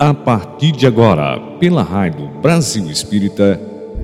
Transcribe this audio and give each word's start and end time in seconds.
A 0.00 0.14
partir 0.14 0.72
de 0.72 0.86
agora, 0.86 1.38
pela 1.58 1.82
Rádio 1.82 2.26
Brasil 2.40 2.90
Espírita, 2.90 3.60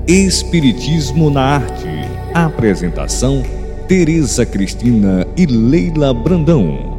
Espiritismo 0.07 1.31
na 1.31 1.41
Arte. 1.41 1.89
Apresentação: 2.35 3.43
Tereza 3.89 4.45
Cristina 4.45 5.27
e 5.39 5.47
Leila 5.47 6.13
Brandão. 6.13 6.96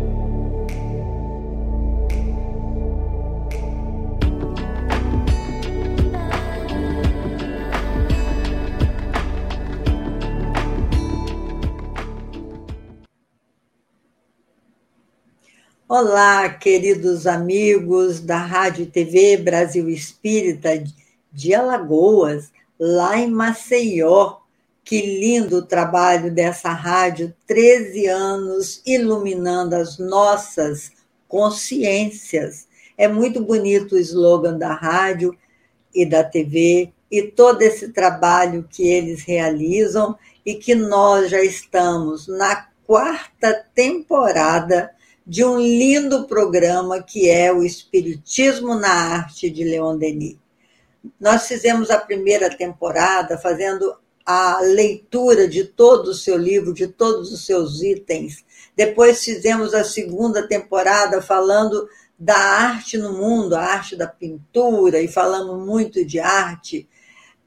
Olá, 16.00 16.48
queridos 16.48 17.26
amigos 17.26 18.20
da 18.20 18.38
Rádio 18.38 18.84
e 18.84 18.86
TV 18.86 19.36
Brasil 19.36 19.90
Espírita 19.90 20.70
de 21.34 21.56
Alagoas, 21.56 22.52
lá 22.80 23.18
em 23.18 23.32
Maceió. 23.32 24.36
Que 24.84 25.02
lindo 25.02 25.58
o 25.58 25.66
trabalho 25.66 26.32
dessa 26.32 26.70
rádio, 26.70 27.34
13 27.48 28.06
anos 28.06 28.80
iluminando 28.86 29.74
as 29.74 29.98
nossas 29.98 30.92
consciências. 31.28 32.68
É 32.96 33.08
muito 33.08 33.42
bonito 33.42 33.96
o 33.96 34.00
slogan 34.00 34.56
da 34.56 34.76
rádio 34.76 35.36
e 35.96 36.06
da 36.06 36.24
TV 36.24 36.94
e 37.10 37.24
todo 37.24 37.64
esse 37.64 37.88
trabalho 37.88 38.68
que 38.70 38.88
eles 38.88 39.24
realizam 39.24 40.16
e 40.46 40.54
que 40.54 40.76
nós 40.76 41.32
já 41.32 41.42
estamos 41.42 42.28
na 42.28 42.68
quarta 42.86 43.66
temporada 43.74 44.96
de 45.28 45.44
um 45.44 45.60
lindo 45.60 46.26
programa 46.26 47.04
que 47.04 47.30
é 47.30 47.52
o 47.52 47.62
Espiritismo 47.62 48.76
na 48.76 48.88
Arte 48.88 49.50
de 49.50 49.62
Leon 49.66 49.98
Denis. 49.98 50.38
Nós 51.20 51.46
fizemos 51.46 51.90
a 51.90 52.00
primeira 52.00 52.50
temporada 52.50 53.38
fazendo 53.38 53.98
a 54.26 54.62
leitura 54.62 55.46
de 55.46 55.66
todo 55.66 56.12
o 56.12 56.14
seu 56.14 56.38
livro, 56.38 56.74
de 56.74 56.88
todos 56.88 57.34
os 57.34 57.46
seus 57.46 57.82
itens. 57.82 58.46
Depois 58.74 59.22
fizemos 59.22 59.74
a 59.74 59.84
segunda 59.84 60.48
temporada 60.48 61.22
falando 61.22 61.90
da 62.18 62.38
arte 62.38 62.98
no 62.98 63.12
mundo, 63.12 63.54
a 63.54 63.62
arte 63.62 63.98
da 63.98 64.08
pintura, 64.08 65.02
e 65.02 65.10
falamos 65.10 65.66
muito 65.66 66.06
de 66.06 66.22
arte, 66.22 66.88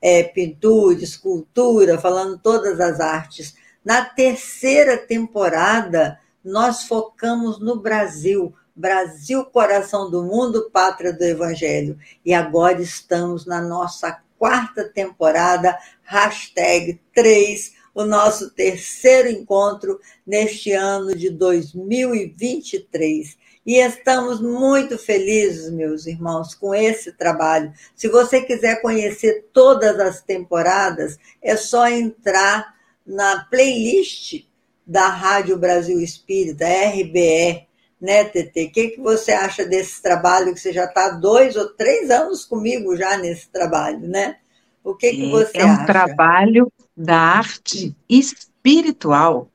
é, 0.03 0.22
pintura, 0.22 1.03
escultura, 1.03 1.98
falando 1.98 2.39
todas 2.39 2.78
as 2.78 3.00
artes. 3.00 3.55
Na 3.83 4.05
terceira 4.05 4.98
temporada, 4.98 6.19
nós 6.44 6.84
focamos 6.84 7.58
no 7.60 7.80
Brasil. 7.80 8.55
Brasil, 8.74 9.44
coração 9.44 10.10
do 10.10 10.22
mundo, 10.22 10.70
pátria 10.72 11.12
do 11.12 11.22
Evangelho. 11.22 11.98
E 12.24 12.32
agora 12.32 12.80
estamos 12.80 13.44
na 13.44 13.60
nossa 13.60 14.22
quarta 14.38 14.88
temporada, 14.88 15.78
hashtag 16.02 16.98
3, 17.14 17.74
o 17.94 18.05
nosso 18.05 18.48
terceiro 18.50 19.28
encontro 19.28 20.00
neste 20.27 20.72
ano 20.72 21.14
de 21.14 21.28
2023. 21.28 23.36
E 23.66 23.77
estamos 23.77 24.41
muito 24.41 24.97
felizes, 24.97 25.70
meus 25.70 26.06
irmãos, 26.06 26.54
com 26.54 26.75
esse 26.75 27.12
trabalho. 27.12 27.70
Se 27.94 28.08
você 28.08 28.41
quiser 28.41 28.80
conhecer 28.80 29.50
todas 29.52 30.00
as 30.00 30.22
temporadas, 30.22 31.19
é 31.42 31.54
só 31.54 31.86
entrar 31.86 32.75
na 33.04 33.44
playlist 33.44 34.48
da 34.91 35.06
Rádio 35.06 35.56
Brasil 35.56 36.00
Espírita, 36.00 36.66
RBE, 36.66 37.64
né, 38.00 38.24
TT? 38.24 38.64
O 38.64 38.72
que, 38.72 38.88
que 38.88 39.00
você 39.00 39.30
acha 39.30 39.64
desse 39.64 40.02
trabalho 40.02 40.52
que 40.52 40.58
você 40.58 40.72
já 40.72 40.86
está 40.86 41.10
dois 41.10 41.55
ou 41.55 41.69
três 41.69 42.10
anos 42.10 42.44
comigo 42.44 42.97
já 42.97 43.16
nesse 43.16 43.48
trabalho, 43.50 44.00
né? 44.00 44.38
O 44.82 44.92
que, 44.97 45.12
que 45.12 45.31
você 45.31 45.59
é, 45.59 45.62
acha? 45.62 45.81
É 45.81 45.82
um 45.82 45.87
trabalho 45.87 46.72
da 46.97 47.16
arte 47.16 47.94
espiritual. 48.09 49.48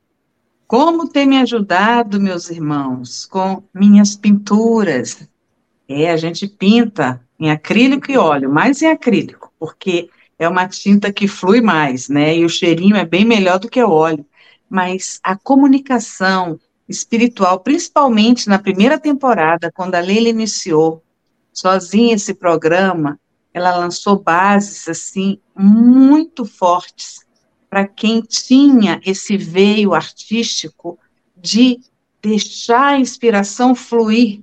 Como 0.65 1.09
tem 1.09 1.27
me 1.27 1.37
ajudado, 1.39 2.17
meus 2.17 2.49
irmãos, 2.49 3.25
com 3.25 3.61
minhas 3.73 4.15
pinturas. 4.15 5.27
É, 5.87 6.11
a 6.11 6.15
gente 6.15 6.47
pinta 6.47 7.21
em 7.37 7.51
acrílico 7.51 8.09
e 8.09 8.17
óleo, 8.17 8.49
mais 8.49 8.81
em 8.81 8.87
acrílico, 8.87 9.51
porque 9.59 10.09
é 10.39 10.47
uma 10.47 10.65
tinta 10.65 11.11
que 11.11 11.27
flui 11.27 11.59
mais, 11.59 12.07
né? 12.07 12.37
E 12.37 12.45
o 12.45 12.49
cheirinho 12.49 12.95
é 12.95 13.03
bem 13.03 13.25
melhor 13.25 13.59
do 13.59 13.69
que 13.69 13.83
o 13.83 13.91
óleo 13.91 14.25
mas 14.69 15.19
a 15.23 15.35
comunicação 15.35 16.59
espiritual, 16.87 17.59
principalmente 17.59 18.47
na 18.47 18.59
primeira 18.59 18.99
temporada, 18.99 19.71
quando 19.71 19.95
a 19.95 19.99
Leila 19.99 20.29
iniciou 20.29 21.03
sozinha 21.51 22.15
esse 22.15 22.33
programa, 22.33 23.19
ela 23.53 23.75
lançou 23.77 24.19
bases 24.19 24.87
assim 24.87 25.39
muito 25.55 26.45
fortes 26.45 27.25
para 27.69 27.87
quem 27.87 28.21
tinha 28.21 28.99
esse 29.05 29.37
veio 29.37 29.93
artístico 29.93 30.99
de 31.35 31.79
deixar 32.21 32.93
a 32.93 32.99
inspiração 32.99 33.75
fluir 33.75 34.41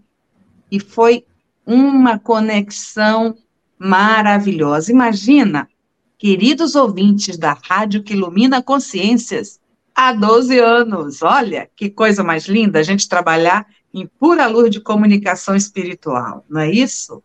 e 0.70 0.80
foi 0.80 1.24
uma 1.66 2.18
conexão 2.18 3.36
maravilhosa. 3.78 4.92
Imagina, 4.92 5.68
queridos 6.16 6.74
ouvintes 6.74 7.36
da 7.36 7.52
Rádio 7.52 8.02
que 8.02 8.14
ilumina 8.14 8.62
consciências, 8.62 9.60
há 9.94 10.12
12 10.12 10.58
anos. 10.58 11.22
Olha 11.22 11.68
que 11.76 11.90
coisa 11.90 12.22
mais 12.22 12.46
linda 12.46 12.78
a 12.78 12.82
gente 12.82 13.08
trabalhar 13.08 13.66
em 13.92 14.06
pura 14.06 14.46
luz 14.46 14.70
de 14.70 14.80
comunicação 14.80 15.54
espiritual, 15.54 16.44
não 16.48 16.60
é 16.60 16.70
isso? 16.70 17.22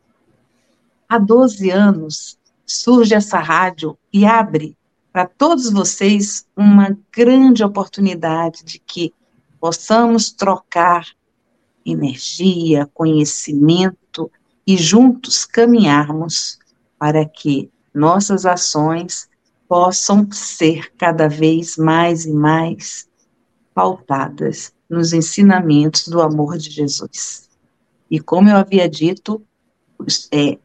Há 1.08 1.18
12 1.18 1.70
anos 1.70 2.38
surge 2.66 3.14
essa 3.14 3.40
rádio 3.40 3.98
e 4.12 4.26
abre 4.26 4.76
para 5.12 5.26
todos 5.26 5.72
vocês 5.72 6.46
uma 6.56 6.96
grande 7.12 7.64
oportunidade 7.64 8.64
de 8.64 8.78
que 8.78 9.14
possamos 9.60 10.32
trocar 10.32 11.08
energia, 11.86 12.88
conhecimento 12.94 14.30
e 14.66 14.76
juntos 14.78 15.46
caminharmos 15.46 16.60
para 17.00 17.26
que 17.26 17.72
nossas 17.94 18.46
ações 18.46 19.30
possam 19.68 20.30
ser 20.32 20.92
cada 20.98 21.28
vez 21.28 21.78
mais 21.78 22.26
e 22.26 22.32
mais 22.32 23.08
pautadas 23.74 24.74
nos 24.90 25.14
ensinamentos 25.14 26.08
do 26.08 26.22
amor 26.22 26.58
de 26.58 26.70
Jesus. 26.70 27.50
E 28.10 28.20
como 28.20 28.50
eu 28.50 28.56
havia 28.56 28.88
dito, 28.88 29.46
é, 30.32 30.58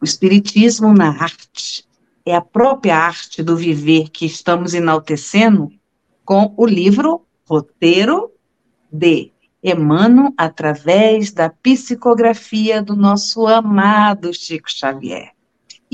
o 0.00 0.04
Espiritismo 0.04 0.92
na 0.94 1.10
arte 1.10 1.84
é 2.24 2.34
a 2.34 2.40
própria 2.40 2.96
arte 2.96 3.42
do 3.42 3.56
viver 3.56 4.08
que 4.08 4.24
estamos 4.24 4.72
enaltecendo 4.72 5.70
com 6.24 6.54
o 6.56 6.64
livro 6.64 7.26
Roteiro 7.46 8.30
de 8.90 9.30
Emmanuel 9.62 10.32
através 10.36 11.32
da 11.32 11.50
psicografia 11.50 12.82
do 12.82 12.96
nosso 12.96 13.46
amado 13.46 14.32
Chico 14.32 14.70
Xavier. 14.70 15.33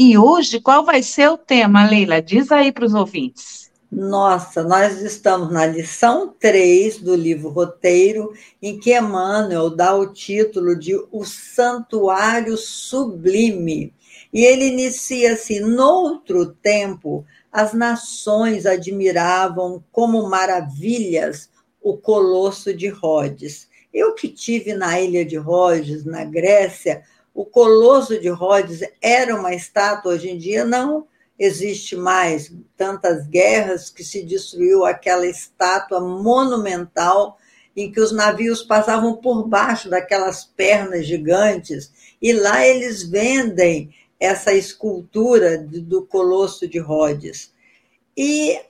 E 0.03 0.17
hoje, 0.17 0.63
qual 0.63 0.83
vai 0.83 1.03
ser 1.03 1.29
o 1.29 1.37
tema, 1.37 1.87
Leila? 1.87 2.23
Diz 2.23 2.51
aí 2.51 2.73
para 2.73 2.87
os 2.87 2.95
ouvintes. 2.95 3.71
Nossa, 3.93 4.63
nós 4.63 5.03
estamos 5.03 5.53
na 5.53 5.67
lição 5.67 6.35
3 6.41 7.03
do 7.03 7.15
livro 7.15 7.51
Roteiro, 7.51 8.33
em 8.63 8.79
que 8.79 8.97
Emmanuel 8.97 9.69
dá 9.69 9.95
o 9.95 10.11
título 10.11 10.75
de 10.75 10.95
O 11.13 11.23
Santuário 11.23 12.57
Sublime. 12.57 13.93
E 14.33 14.43
ele 14.43 14.69
inicia 14.69 15.35
assim: 15.35 15.61
Noutro 15.61 16.47
tempo, 16.47 17.27
as 17.53 17.75
nações 17.75 18.65
admiravam 18.65 19.85
como 19.93 20.27
maravilhas 20.31 21.51
o 21.83 21.95
colosso 21.99 22.73
de 22.73 22.89
Rhodes. 22.89 23.69
Eu 23.93 24.15
que 24.15 24.29
tive 24.29 24.73
na 24.73 24.99
ilha 24.99 25.27
de 25.27 25.37
Rhodes, 25.37 26.07
na 26.07 26.25
Grécia, 26.25 27.03
o 27.41 27.47
Colosso 27.47 28.21
de 28.21 28.29
Rhodes 28.29 28.81
era 29.01 29.35
uma 29.35 29.55
estátua, 29.55 30.13
hoje 30.13 30.29
em 30.29 30.37
dia 30.37 30.63
não 30.63 31.07
existe 31.39 31.97
mais 31.97 32.53
tantas 32.77 33.27
guerras 33.27 33.89
que 33.89 34.05
se 34.05 34.23
destruiu 34.23 34.85
aquela 34.85 35.27
estátua 35.27 36.01
monumental 36.01 37.39
em 37.75 37.91
que 37.91 37.99
os 37.99 38.13
navios 38.13 38.63
passavam 38.63 39.17
por 39.17 39.49
baixo 39.49 39.89
daquelas 39.89 40.45
pernas 40.45 41.07
gigantes 41.07 41.91
e 42.21 42.31
lá 42.35 42.67
eles 42.67 43.09
vendem 43.09 43.89
essa 44.21 44.53
escultura 44.53 45.57
do 45.57 46.05
Colosso 46.05 46.69
de 46.69 46.79
Rhodes. 46.79 47.55
E 48.15 48.61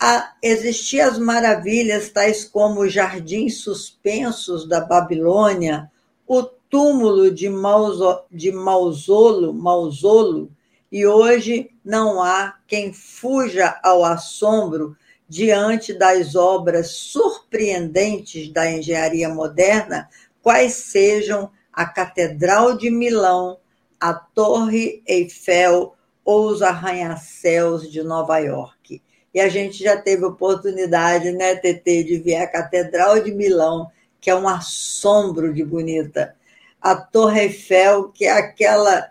existiam 0.40 1.08
as 1.08 1.18
maravilhas 1.18 2.08
tais 2.10 2.44
como 2.44 2.82
os 2.82 2.92
jardins 2.92 3.56
suspensos 3.56 4.68
da 4.68 4.80
Babilônia, 4.80 5.90
o 6.24 6.48
túmulo 6.70 7.30
de, 7.30 7.50
Mauso, 7.50 8.22
de 8.30 8.52
Mausolo, 8.52 9.52
Mausolo, 9.52 10.50
e 10.90 11.06
hoje 11.06 11.70
não 11.84 12.22
há 12.22 12.54
quem 12.66 12.92
fuja 12.92 13.78
ao 13.82 14.04
assombro 14.04 14.96
diante 15.28 15.92
das 15.92 16.34
obras 16.34 16.90
surpreendentes 16.90 18.52
da 18.52 18.70
engenharia 18.70 19.28
moderna, 19.28 20.08
quais 20.42 20.74
sejam 20.74 21.50
a 21.72 21.84
Catedral 21.84 22.76
de 22.76 22.90
Milão, 22.90 23.58
a 23.98 24.14
Torre 24.14 25.02
Eiffel 25.06 25.94
ou 26.24 26.48
os 26.48 26.62
arranha-céus 26.62 27.90
de 27.90 28.02
Nova 28.02 28.38
York. 28.38 29.02
E 29.32 29.40
a 29.40 29.48
gente 29.48 29.82
já 29.82 29.96
teve 29.96 30.24
oportunidade, 30.24 31.30
né, 31.30 31.54
TT, 31.54 32.04
de 32.04 32.18
ver 32.18 32.36
a 32.36 32.46
Catedral 32.48 33.20
de 33.20 33.30
Milão, 33.30 33.88
que 34.20 34.28
é 34.28 34.34
um 34.34 34.48
assombro 34.48 35.54
de 35.54 35.64
bonita. 35.64 36.34
A 36.80 36.94
Torre 36.94 37.42
Eiffel, 37.42 38.08
que 38.08 38.24
é 38.24 38.32
aquela 38.32 39.10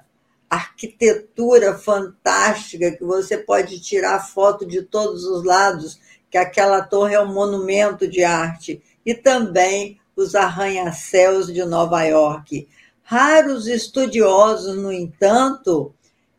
arquitetura 0.49 1.77
fantástica 1.77 2.91
que 2.91 3.03
você 3.03 3.37
pode 3.37 3.79
tirar 3.79 4.19
foto 4.19 4.65
de 4.65 4.81
todos 4.81 5.23
os 5.23 5.43
lados, 5.43 5.99
que 6.31 6.37
aquela 6.37 6.81
torre 6.81 7.13
é 7.13 7.21
um 7.21 7.31
monumento 7.31 8.07
de 8.07 8.23
arte. 8.23 8.81
E 9.05 9.13
também 9.13 9.99
os 10.15 10.35
arranha-céus 10.35 11.53
de 11.53 11.63
Nova 11.63 12.03
York. 12.03 12.67
Raros 13.03 13.67
estudiosos, 13.67 14.75
no 14.75 14.91
entanto, 14.91 15.93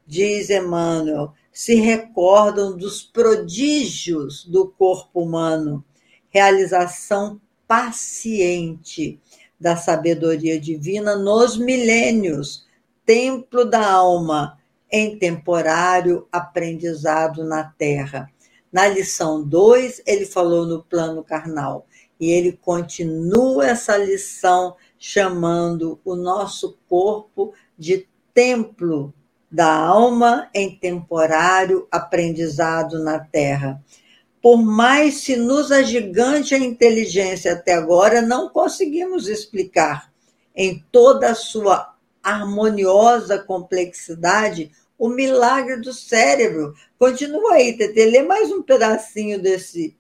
diz 0.06 0.50
Emmanuel, 0.50 1.32
se 1.52 1.74
recordam 1.76 2.76
dos 2.76 3.02
prodígios 3.02 4.44
do 4.44 4.68
corpo 4.68 5.22
humano, 5.22 5.84
realização 6.28 7.40
paciente 7.66 9.20
da 9.60 9.76
sabedoria 9.76 10.58
divina 10.58 11.16
nos 11.16 11.56
milênios, 11.56 12.66
templo 13.04 13.64
da 13.64 13.90
alma 13.92 14.58
em 14.90 15.18
temporário 15.18 16.26
aprendizado 16.32 17.44
na 17.44 17.64
terra. 17.64 18.30
Na 18.72 18.88
lição 18.88 19.42
2, 19.42 20.02
ele 20.06 20.24
falou 20.24 20.64
no 20.64 20.82
plano 20.82 21.22
carnal, 21.22 21.86
e 22.18 22.30
ele 22.30 22.52
continua 22.52 23.68
essa 23.68 23.96
lição 23.96 24.76
chamando 24.98 25.98
o 26.04 26.14
nosso 26.14 26.78
corpo 26.88 27.52
de 27.78 28.06
templo 28.34 29.12
da 29.50 29.74
alma 29.74 30.48
em 30.54 30.76
temporário 30.76 31.88
aprendizado 31.90 33.02
na 33.02 33.18
terra. 33.18 33.82
Por 34.42 34.56
mais 34.62 35.18
se 35.18 35.36
nos 35.36 35.70
agigante 35.70 36.54
a 36.54 36.58
inteligência 36.58 37.52
até 37.52 37.74
agora, 37.74 38.22
não 38.22 38.48
conseguimos 38.48 39.28
explicar 39.28 40.10
em 40.54 40.82
toda 40.90 41.30
a 41.30 41.34
sua 41.34 41.94
harmoniosa 42.22 43.38
complexidade 43.38 44.70
o 44.98 45.08
milagre 45.08 45.80
do 45.80 45.92
cérebro. 45.92 46.74
Continua 46.98 47.54
aí, 47.54 47.76
Tete, 47.76 48.04
lê 48.04 48.22
mais 48.22 48.50
um 48.52 48.62
pedacinho 48.62 49.40
desse, 49.40 49.96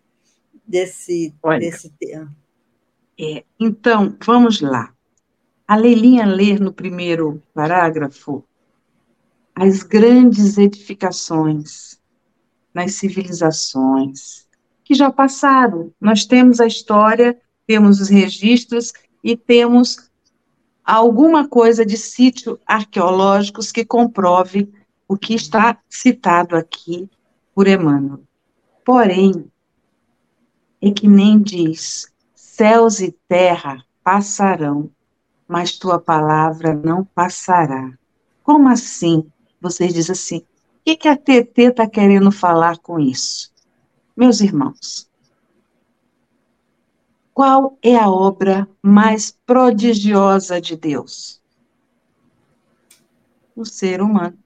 desse, 0.66 1.34
Olha, 1.42 1.58
desse 1.58 1.90
tema. 1.98 2.30
É, 3.18 3.44
então, 3.58 4.16
vamos 4.24 4.60
lá. 4.60 4.92
A 5.66 5.76
Leilinha 5.76 6.26
lê 6.26 6.58
no 6.58 6.72
primeiro 6.72 7.42
parágrafo 7.54 8.44
as 9.54 9.82
grandes 9.82 10.58
edificações 10.58 11.89
nas 12.74 12.94
civilizações 12.94 14.48
que 14.84 14.94
já 14.94 15.10
passaram. 15.10 15.92
Nós 16.00 16.24
temos 16.24 16.60
a 16.60 16.66
história, 16.66 17.38
temos 17.66 18.00
os 18.00 18.08
registros 18.08 18.92
e 19.22 19.36
temos 19.36 20.10
alguma 20.84 21.46
coisa 21.46 21.86
de 21.86 21.96
sítio 21.96 22.58
arqueológicos 22.66 23.70
que 23.70 23.84
comprove 23.84 24.72
o 25.06 25.16
que 25.16 25.34
está 25.34 25.78
citado 25.88 26.56
aqui 26.56 27.08
por 27.54 27.68
Emmanuel. 27.68 28.20
Porém, 28.84 29.50
é 30.80 30.90
que 30.90 31.06
nem 31.06 31.40
diz: 31.40 32.10
céus 32.34 33.00
e 33.00 33.12
terra 33.28 33.84
passarão, 34.02 34.90
mas 35.46 35.78
tua 35.78 35.98
palavra 35.98 36.74
não 36.74 37.04
passará. 37.04 37.92
Como 38.42 38.68
assim? 38.68 39.30
Vocês 39.60 39.92
dizem 39.94 40.12
assim: 40.12 40.42
que, 40.84 40.96
que 40.96 41.08
a 41.08 41.16
TT 41.16 41.62
está 41.62 41.88
querendo 41.88 42.30
falar 42.30 42.78
com 42.78 42.98
isso? 42.98 43.52
Meus 44.16 44.40
irmãos, 44.40 45.08
qual 47.32 47.78
é 47.82 47.96
a 47.96 48.10
obra 48.10 48.68
mais 48.82 49.30
prodigiosa 49.46 50.60
de 50.60 50.76
Deus? 50.76 51.40
O 53.56 53.64
ser 53.64 54.02
humano. 54.02 54.38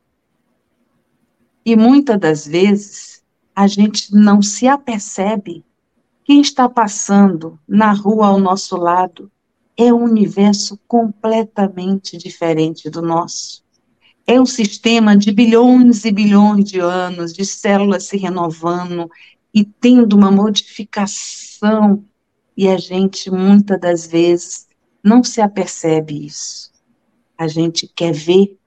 E 1.64 1.74
muitas 1.76 2.20
das 2.20 2.46
vezes 2.46 3.24
a 3.54 3.66
gente 3.66 4.14
não 4.14 4.42
se 4.42 4.68
apercebe 4.68 5.64
quem 6.24 6.40
está 6.40 6.68
passando 6.68 7.58
na 7.68 7.92
rua 7.92 8.28
ao 8.28 8.38
nosso 8.38 8.76
lado 8.76 9.30
é 9.76 9.92
um 9.92 10.04
universo 10.04 10.78
completamente 10.86 12.16
diferente 12.16 12.88
do 12.88 13.02
nosso. 13.02 13.63
É 14.26 14.40
um 14.40 14.46
sistema 14.46 15.16
de 15.16 15.32
bilhões 15.32 16.04
e 16.04 16.10
bilhões 16.10 16.64
de 16.64 16.80
anos 16.80 17.32
de 17.32 17.44
células 17.44 18.04
se 18.04 18.16
renovando 18.16 19.10
e 19.52 19.64
tendo 19.64 20.14
uma 20.16 20.30
modificação, 20.30 22.04
e 22.56 22.68
a 22.68 22.76
gente 22.78 23.30
muitas 23.30 23.80
das 23.80 24.06
vezes 24.06 24.66
não 25.02 25.22
se 25.22 25.40
apercebe 25.40 26.26
isso. 26.26 26.72
A 27.36 27.46
gente 27.46 27.86
quer 27.86 28.12
ver 28.12 28.58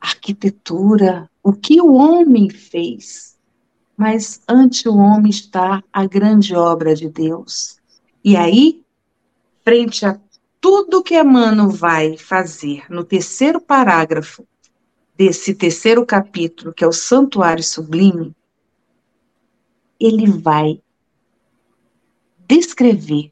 arquitetura, 0.00 1.28
o 1.42 1.52
que 1.52 1.80
o 1.80 1.94
homem 1.94 2.48
fez 2.48 3.30
mas 4.00 4.40
ante 4.48 4.88
o 4.88 4.96
homem 4.96 5.28
está 5.28 5.84
a 5.92 6.06
grande 6.06 6.54
obra 6.54 6.94
de 6.94 7.06
Deus. 7.06 7.76
E 8.24 8.34
aí, 8.34 8.82
frente 9.62 10.06
a 10.06 10.18
tudo 10.58 11.02
que 11.02 11.20
Emmanuel 11.20 11.68
vai 11.68 12.16
fazer 12.16 12.82
no 12.88 13.04
terceiro 13.04 13.60
parágrafo 13.60 14.48
desse 15.20 15.54
terceiro 15.54 16.06
capítulo, 16.06 16.72
que 16.72 16.82
é 16.82 16.86
o 16.86 16.92
Santuário 16.92 17.62
Sublime, 17.62 18.34
ele 20.00 20.26
vai 20.30 20.80
descrever 22.48 23.30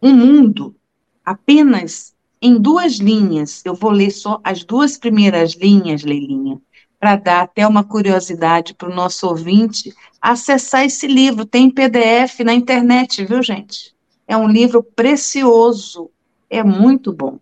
um 0.00 0.14
mundo 0.14 0.74
apenas 1.22 2.14
em 2.40 2.58
duas 2.58 2.94
linhas. 2.94 3.62
Eu 3.66 3.74
vou 3.74 3.90
ler 3.90 4.10
só 4.10 4.40
as 4.42 4.64
duas 4.64 4.96
primeiras 4.96 5.52
linhas, 5.52 6.04
Leilinha, 6.04 6.58
para 6.98 7.16
dar 7.16 7.42
até 7.42 7.66
uma 7.66 7.84
curiosidade 7.84 8.72
para 8.72 8.88
o 8.88 8.94
nosso 8.94 9.28
ouvinte 9.28 9.94
acessar 10.22 10.86
esse 10.86 11.06
livro. 11.06 11.44
Tem 11.44 11.70
PDF 11.70 12.40
na 12.42 12.54
internet, 12.54 13.26
viu, 13.26 13.42
gente? 13.42 13.94
É 14.26 14.34
um 14.38 14.48
livro 14.48 14.82
precioso, 14.82 16.10
é 16.48 16.64
muito 16.64 17.12
bom. 17.12 17.38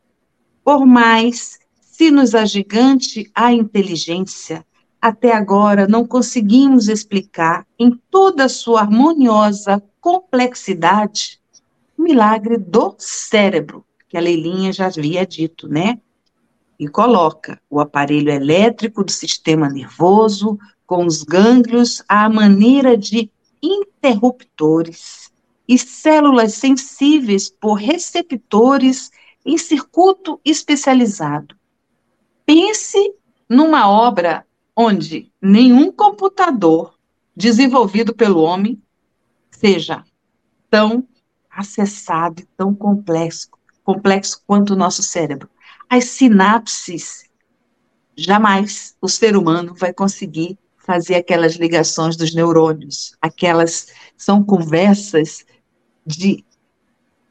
Por 0.65 0.85
mais 0.85 1.61
se 1.97 2.11
nos 2.11 2.35
agigante 2.35 3.31
a 3.35 3.55
inteligência, 3.55 4.67
até 5.01 5.33
agora 5.33 5.89
não 5.89 6.07
conseguimos 6.07 6.89
explicar 6.89 7.67
em 7.79 7.99
toda 8.11 8.45
a 8.45 8.49
sua 8.51 8.83
harmoniosa 8.83 9.83
complexidade 9.99 11.41
o 11.97 12.03
milagre 12.03 12.59
do 12.59 12.95
cérebro, 12.99 13.83
que 14.11 14.19
a 14.19 14.21
Leilinha 14.21 14.75
já 14.75 14.89
havia 14.89 15.25
dito, 15.25 15.69
né? 15.69 15.99
e 16.79 16.87
coloca 16.87 17.59
o 17.71 17.81
aparelho 17.81 18.31
elétrico 18.31 19.03
do 19.03 19.11
sistema 19.11 19.67
nervoso 19.67 20.59
com 20.87 21.07
os 21.07 21.23
gânglios 21.23 22.03
à 22.07 22.29
maneira 22.29 22.95
de 22.95 23.31
interruptores 23.63 25.33
e 25.67 25.79
células 25.79 26.53
sensíveis 26.53 27.49
por 27.49 27.77
receptores 27.77 29.11
em 29.47 29.57
circuito 29.57 30.39
especializado. 30.45 31.56
Pense 32.47 33.15
numa 33.49 33.91
obra 33.91 34.47
onde 34.75 35.31
nenhum 35.43 35.93
computador 35.93 36.95
desenvolvido 37.37 38.15
pelo 38.15 38.41
homem 38.41 38.81
seja 39.51 40.05
tão 40.71 41.07
acessado 41.51 42.41
e 42.41 42.47
tão 42.57 42.75
complexo, 42.75 43.49
complexo 43.85 44.41
quanto 44.47 44.73
o 44.75 44.77
nosso 44.77 45.03
cérebro 45.03 45.51
as 45.89 46.05
sinapses, 46.05 47.25
jamais 48.17 48.97
o 49.01 49.09
ser 49.09 49.37
humano 49.37 49.75
vai 49.75 49.93
conseguir 49.93 50.59
fazer 50.77 51.17
aquelas 51.17 51.57
ligações 51.57 52.17
dos 52.17 52.35
neurônios. 52.35 53.17
Aquelas 53.21 53.89
são 54.17 54.43
conversas 54.43 55.45
de 56.05 56.45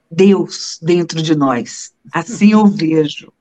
Deus 0.10 0.80
dentro 0.82 1.22
de 1.22 1.36
nós. 1.36 1.94
Assim 2.14 2.52
eu 2.52 2.66
vejo 2.66 3.32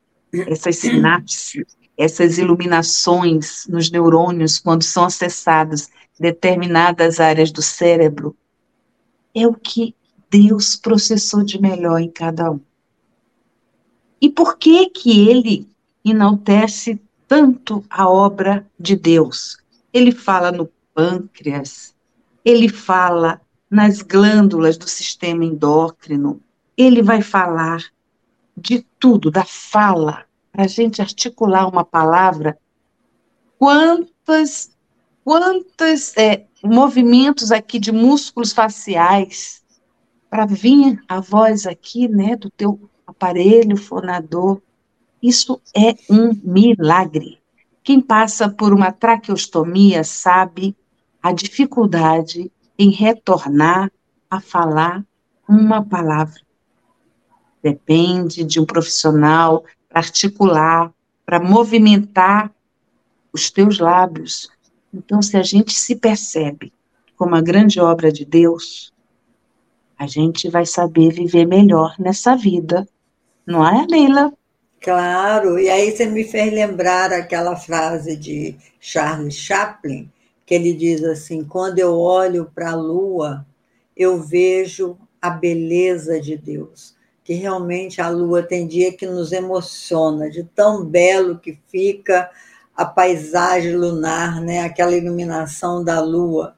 essas 0.42 0.76
sinapses, 0.76 1.64
essas 1.96 2.38
iluminações 2.38 3.66
nos 3.68 3.90
neurônios 3.90 4.58
quando 4.58 4.82
são 4.82 5.04
acessadas 5.04 5.90
determinadas 6.18 7.20
áreas 7.20 7.50
do 7.50 7.62
cérebro. 7.62 8.36
É 9.34 9.46
o 9.46 9.54
que 9.54 9.94
Deus 10.30 10.76
processou 10.76 11.42
de 11.44 11.60
melhor 11.60 12.00
em 12.00 12.10
cada 12.10 12.50
um. 12.50 12.60
E 14.20 14.28
por 14.28 14.56
que 14.56 14.88
que 14.88 15.28
ele 15.28 15.68
enaltece 16.04 17.00
tanto 17.28 17.84
a 17.90 18.08
obra 18.08 18.66
de 18.78 18.96
Deus? 18.96 19.58
Ele 19.92 20.12
fala 20.12 20.50
no 20.50 20.68
pâncreas, 20.94 21.94
ele 22.44 22.68
fala 22.68 23.40
nas 23.70 24.02
glândulas 24.02 24.76
do 24.76 24.88
sistema 24.88 25.44
endócrino, 25.44 26.40
ele 26.76 27.02
vai 27.02 27.22
falar 27.22 27.84
de 28.56 28.86
tudo, 28.98 29.30
da 29.30 29.44
fala, 29.44 30.24
para 30.52 30.64
a 30.64 30.68
gente 30.68 31.02
articular 31.02 31.66
uma 31.66 31.84
palavra, 31.84 32.58
quantas, 33.58 34.70
quantos 35.24 36.16
é, 36.16 36.44
movimentos 36.62 37.50
aqui 37.50 37.78
de 37.78 37.90
músculos 37.90 38.52
faciais 38.52 39.62
para 40.30 40.46
vir 40.46 41.02
a 41.08 41.20
voz 41.20 41.66
aqui, 41.66 42.08
né, 42.08 42.36
do 42.36 42.50
teu 42.50 42.90
aparelho 43.06 43.76
fonador. 43.76 44.60
Isso 45.22 45.60
é 45.76 45.94
um 46.10 46.32
milagre. 46.42 47.38
Quem 47.82 48.00
passa 48.00 48.48
por 48.48 48.72
uma 48.72 48.90
traqueostomia 48.90 50.04
sabe 50.04 50.76
a 51.22 51.32
dificuldade 51.32 52.50
em 52.78 52.90
retornar 52.90 53.90
a 54.30 54.40
falar 54.40 55.04
uma 55.48 55.84
palavra. 55.84 56.43
Depende 57.64 58.44
de 58.44 58.60
um 58.60 58.66
profissional 58.66 59.64
para 59.88 60.00
articular, 60.00 60.92
para 61.24 61.40
movimentar 61.40 62.52
os 63.32 63.50
teus 63.50 63.78
lábios. 63.78 64.50
Então, 64.92 65.22
se 65.22 65.34
a 65.38 65.42
gente 65.42 65.72
se 65.72 65.96
percebe 65.96 66.70
como 67.16 67.34
a 67.34 67.40
grande 67.40 67.80
obra 67.80 68.12
de 68.12 68.26
Deus, 68.26 68.92
a 69.98 70.06
gente 70.06 70.50
vai 70.50 70.66
saber 70.66 71.10
viver 71.10 71.46
melhor 71.46 71.94
nessa 71.98 72.36
vida. 72.36 72.86
Não 73.46 73.66
é, 73.66 73.86
Leila? 73.88 74.30
Claro, 74.78 75.58
e 75.58 75.70
aí 75.70 75.90
você 75.90 76.04
me 76.04 76.24
fez 76.24 76.52
lembrar 76.52 77.14
aquela 77.14 77.56
frase 77.56 78.14
de 78.14 78.56
Charles 78.78 79.36
Chaplin, 79.36 80.12
que 80.44 80.54
ele 80.54 80.74
diz 80.74 81.02
assim: 81.02 81.42
quando 81.42 81.78
eu 81.78 81.98
olho 81.98 82.50
para 82.54 82.72
a 82.72 82.76
lua, 82.76 83.46
eu 83.96 84.20
vejo 84.20 84.98
a 85.22 85.30
beleza 85.30 86.20
de 86.20 86.36
Deus. 86.36 86.93
Que 87.24 87.34
realmente 87.34 88.00
a 88.00 88.08
lua 88.08 88.42
tem 88.42 88.66
dia 88.66 88.92
que 88.92 89.06
nos 89.06 89.32
emociona, 89.32 90.30
de 90.30 90.44
tão 90.44 90.84
belo 90.84 91.38
que 91.38 91.58
fica 91.68 92.30
a 92.76 92.84
paisagem 92.84 93.74
lunar, 93.74 94.40
né? 94.40 94.60
aquela 94.60 94.94
iluminação 94.94 95.82
da 95.82 96.00
lua. 96.00 96.56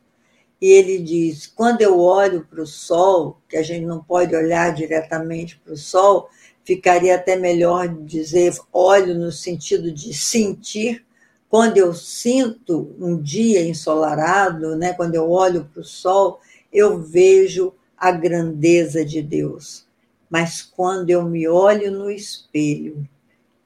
E 0.61 0.67
ele 0.71 0.99
diz: 0.99 1.47
quando 1.47 1.83
eu 1.83 1.99
olho 2.01 2.47
para 2.49 2.63
o 2.63 2.67
sol, 2.67 3.41
que 3.49 3.57
a 3.57 3.63
gente 3.63 3.85
não 3.85 4.03
pode 4.03 4.35
olhar 4.35 4.73
diretamente 4.75 5.59
para 5.59 5.75
o 5.75 5.77
sol, 5.77 6.29
ficaria 6.65 7.15
até 7.15 7.37
melhor 7.37 7.89
dizer 7.89 8.55
olho 8.73 9.15
no 9.15 9.31
sentido 9.31 9.93
de 9.93 10.13
sentir. 10.13 11.05
Quando 11.49 11.77
eu 11.77 11.95
sinto 11.95 12.95
um 12.99 13.17
dia 13.23 13.63
ensolarado, 13.67 14.75
né, 14.77 14.93
quando 14.93 15.15
eu 15.15 15.31
olho 15.31 15.65
para 15.73 15.81
o 15.81 15.85
sol, 15.85 16.41
eu 16.73 16.99
vejo 16.99 17.73
a 17.97 18.11
grandeza 18.11 19.05
de 19.05 19.23
Deus. 19.23 19.86
Mas 20.29 20.63
quando 20.63 21.11
eu 21.11 21.25
me 21.25 21.49
olho 21.49 21.91
no 21.91 22.11
espelho, 22.11 23.09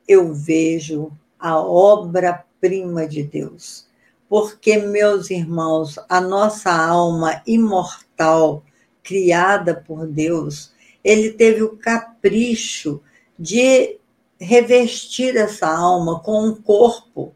eu 0.07 0.33
vejo 0.35 1.11
a 1.39 1.59
obra-prima 1.59 3.07
de 3.07 3.23
Deus. 3.23 3.87
Porque, 4.29 4.77
meus 4.77 5.31
irmãos, 5.31 5.99
a 6.09 6.21
nossa 6.21 6.71
alma 6.71 7.43
imortal, 7.47 8.63
criada 9.03 9.75
por 9.75 10.07
Deus, 10.07 10.73
ele 11.03 11.31
teve 11.33 11.63
o 11.63 11.77
capricho 11.77 13.01
de 13.39 13.99
revestir 14.39 15.37
essa 15.37 15.67
alma 15.67 16.21
com 16.21 16.45
um 16.45 16.55
corpo 16.55 17.35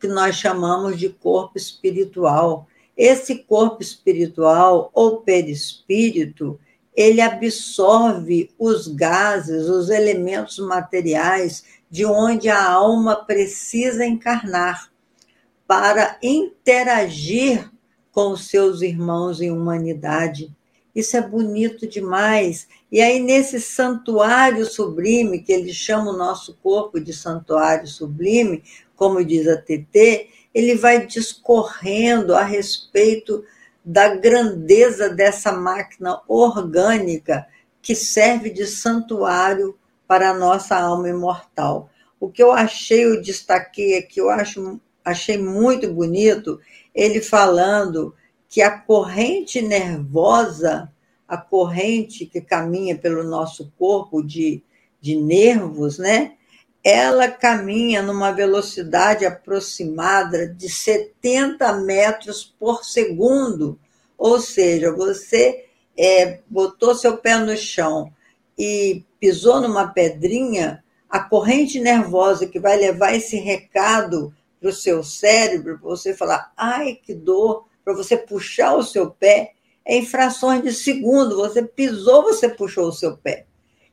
que 0.00 0.08
nós 0.08 0.36
chamamos 0.36 0.98
de 0.98 1.08
corpo 1.08 1.56
espiritual. 1.56 2.66
Esse 2.96 3.36
corpo 3.36 3.82
espiritual 3.82 4.90
ou 4.94 5.18
perispírito, 5.18 6.58
ele 6.96 7.20
absorve 7.20 8.50
os 8.58 8.88
gases, 8.88 9.68
os 9.68 9.90
elementos 9.90 10.58
materiais 10.58 11.62
de 11.90 12.06
onde 12.06 12.48
a 12.48 12.64
alma 12.64 13.14
precisa 13.14 14.06
encarnar 14.06 14.90
para 15.66 16.18
interagir 16.22 17.70
com 18.10 18.30
os 18.30 18.48
seus 18.48 18.80
irmãos 18.80 19.42
em 19.42 19.50
humanidade. 19.50 20.50
Isso 20.94 21.18
é 21.18 21.20
bonito 21.20 21.86
demais. 21.86 22.66
E 22.90 23.02
aí, 23.02 23.20
nesse 23.20 23.60
santuário 23.60 24.64
sublime, 24.64 25.42
que 25.42 25.52
eles 25.52 25.76
chamam 25.76 26.14
o 26.14 26.16
nosso 26.16 26.56
corpo 26.62 26.98
de 26.98 27.12
santuário 27.12 27.86
sublime, 27.86 28.62
como 28.96 29.22
diz 29.22 29.46
a 29.46 29.60
TT, 29.60 30.30
ele 30.54 30.74
vai 30.74 31.06
discorrendo 31.06 32.34
a 32.34 32.42
respeito 32.42 33.44
da 33.86 34.16
grandeza 34.16 35.08
dessa 35.08 35.52
máquina 35.52 36.20
orgânica 36.26 37.46
que 37.80 37.94
serve 37.94 38.50
de 38.50 38.66
santuário 38.66 39.78
para 40.08 40.30
a 40.30 40.34
nossa 40.34 40.76
alma 40.76 41.08
imortal. 41.08 41.88
O 42.18 42.28
que 42.28 42.42
eu 42.42 42.50
achei, 42.50 43.04
eu 43.04 43.22
destaquei 43.22 43.96
aqui, 43.96 44.18
eu 44.18 44.28
acho, 44.28 44.80
achei 45.04 45.38
muito 45.38 45.92
bonito, 45.92 46.60
ele 46.92 47.20
falando 47.20 48.12
que 48.48 48.60
a 48.60 48.76
corrente 48.76 49.62
nervosa, 49.62 50.92
a 51.28 51.36
corrente 51.36 52.26
que 52.26 52.40
caminha 52.40 52.98
pelo 52.98 53.22
nosso 53.22 53.72
corpo 53.78 54.20
de, 54.20 54.64
de 55.00 55.14
nervos, 55.14 55.96
né? 55.96 56.35
Ela 56.88 57.28
caminha 57.28 58.00
numa 58.00 58.30
velocidade 58.30 59.26
aproximada 59.26 60.46
de 60.46 60.68
70 60.68 61.72
metros 61.78 62.44
por 62.44 62.84
segundo. 62.84 63.76
Ou 64.16 64.38
seja, 64.38 64.92
você 64.92 65.64
é, 65.98 66.38
botou 66.48 66.94
seu 66.94 67.16
pé 67.16 67.38
no 67.38 67.56
chão 67.56 68.12
e 68.56 69.02
pisou 69.18 69.60
numa 69.60 69.88
pedrinha, 69.88 70.84
a 71.10 71.18
corrente 71.18 71.80
nervosa 71.80 72.46
que 72.46 72.60
vai 72.60 72.76
levar 72.76 73.16
esse 73.16 73.36
recado 73.36 74.32
para 74.60 74.70
o 74.70 74.72
seu 74.72 75.02
cérebro, 75.02 75.80
para 75.80 75.88
você 75.88 76.14
falar, 76.14 76.52
ai, 76.56 77.00
que 77.02 77.12
dor, 77.12 77.66
para 77.84 77.94
você 77.94 78.16
puxar 78.16 78.76
o 78.76 78.84
seu 78.84 79.10
pé, 79.10 79.54
é 79.84 79.96
em 79.96 80.06
frações 80.06 80.62
de 80.62 80.72
segundo. 80.72 81.34
Você 81.34 81.64
pisou, 81.64 82.22
você 82.22 82.48
puxou 82.48 82.86
o 82.86 82.92
seu 82.92 83.16
pé. 83.16 83.44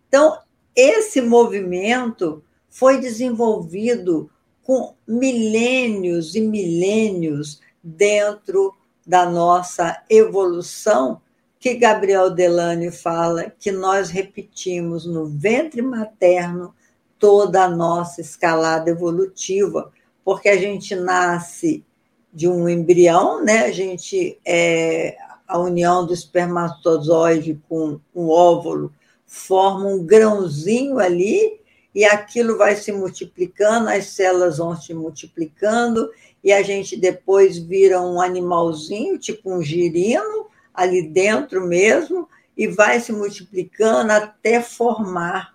Então, 0.07 0.37
esse 0.75 1.21
movimento 1.21 2.43
foi 2.73 2.99
desenvolvido 2.99 4.31
com 4.63 4.95
milênios 5.07 6.33
e 6.35 6.41
milênios 6.41 7.61
dentro 7.83 8.73
da 9.05 9.29
nossa 9.29 10.01
evolução, 10.09 11.21
que 11.59 11.75
Gabriel 11.75 12.31
Delane 12.31 12.89
fala 12.89 13.53
que 13.59 13.71
nós 13.71 14.09
repetimos 14.09 15.05
no 15.05 15.27
ventre 15.27 15.83
materno 15.83 16.73
toda 17.19 17.63
a 17.63 17.69
nossa 17.69 18.21
escalada 18.21 18.89
evolutiva, 18.89 19.91
porque 20.25 20.49
a 20.49 20.57
gente 20.57 20.95
nasce 20.95 21.85
de 22.33 22.47
um 22.47 22.67
embrião, 22.67 23.45
né? 23.45 23.65
A 23.65 23.71
gente 23.71 24.39
é 24.43 25.15
a 25.47 25.59
união 25.59 26.07
do 26.07 26.13
espermatozoide 26.13 27.61
com 27.69 27.99
um 28.15 28.29
óvulo 28.29 28.91
forma 29.27 29.87
um 29.87 30.03
grãozinho 30.03 30.97
ali 30.97 31.59
e 31.93 32.03
aquilo 32.05 32.57
vai 32.57 32.75
se 32.75 32.91
multiplicando, 32.91 33.89
as 33.89 34.07
células 34.07 34.57
vão 34.57 34.75
se 34.75 34.93
multiplicando 34.93 36.09
e 36.43 36.51
a 36.51 36.61
gente 36.61 36.97
depois 36.97 37.57
vira 37.57 38.01
um 38.01 38.19
animalzinho, 38.19 39.17
tipo 39.17 39.53
um 39.53 39.61
girino, 39.61 40.47
ali 40.73 41.07
dentro 41.07 41.65
mesmo, 41.65 42.27
e 42.57 42.67
vai 42.67 42.99
se 42.99 43.11
multiplicando 43.11 44.11
até 44.11 44.61
formar 44.61 45.53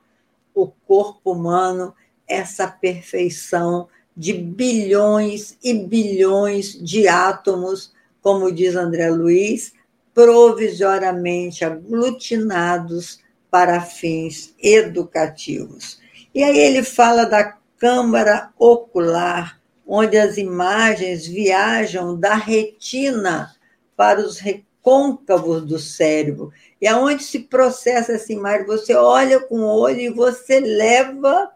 o 0.54 0.68
corpo 0.86 1.32
humano, 1.32 1.94
essa 2.26 2.66
perfeição 2.66 3.88
de 4.16 4.32
bilhões 4.32 5.56
e 5.62 5.72
bilhões 5.74 6.72
de 6.72 7.06
átomos, 7.06 7.92
como 8.20 8.50
diz 8.50 8.74
André 8.74 9.10
Luiz, 9.10 9.72
provisoriamente 10.12 11.64
aglutinados 11.64 13.20
para 13.50 13.80
fins 13.80 14.54
educativos. 14.60 16.00
E 16.38 16.42
aí 16.44 16.56
ele 16.56 16.84
fala 16.84 17.24
da 17.24 17.58
câmara 17.76 18.52
ocular, 18.56 19.60
onde 19.84 20.16
as 20.16 20.36
imagens 20.36 21.26
viajam 21.26 22.16
da 22.16 22.36
retina 22.36 23.52
para 23.96 24.20
os 24.20 24.38
recôncavos 24.38 25.66
do 25.66 25.80
cérebro, 25.80 26.52
e 26.80 26.86
aonde 26.86 27.24
se 27.24 27.40
processa 27.40 28.12
essa 28.12 28.32
imagem, 28.32 28.66
você 28.66 28.94
olha 28.94 29.40
com 29.40 29.62
o 29.62 29.80
olho 29.80 29.98
e 29.98 30.10
você 30.10 30.60
leva 30.60 31.50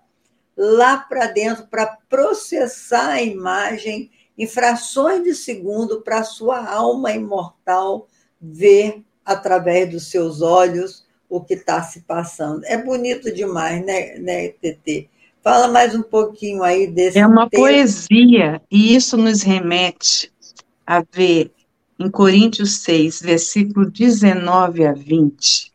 lá 0.56 0.96
para 0.96 1.28
dentro 1.28 1.68
para 1.68 1.86
processar 2.08 3.10
a 3.10 3.22
imagem 3.22 4.10
em 4.36 4.48
frações 4.48 5.22
de 5.22 5.32
segundo 5.32 6.02
para 6.02 6.24
sua 6.24 6.58
alma 6.68 7.12
imortal 7.12 8.08
ver 8.40 9.00
através 9.24 9.88
dos 9.88 10.10
seus 10.10 10.42
olhos 10.42 11.06
o 11.32 11.40
que 11.40 11.54
está 11.54 11.82
se 11.82 12.02
passando. 12.02 12.62
É 12.66 12.76
bonito 12.76 13.32
demais, 13.32 13.82
né, 13.86 14.18
né, 14.18 14.48
TT? 14.48 15.08
Fala 15.42 15.66
mais 15.66 15.94
um 15.94 16.02
pouquinho 16.02 16.62
aí 16.62 16.86
desse. 16.86 17.18
É 17.18 17.26
uma 17.26 17.48
texto. 17.48 17.62
poesia, 17.62 18.60
e 18.70 18.94
isso 18.94 19.16
nos 19.16 19.40
remete 19.40 20.30
a 20.86 21.02
ver 21.10 21.50
em 21.98 22.10
Coríntios 22.10 22.80
6, 22.80 23.22
versículo 23.22 23.90
19 23.90 24.84
a 24.84 24.92
20, 24.92 25.72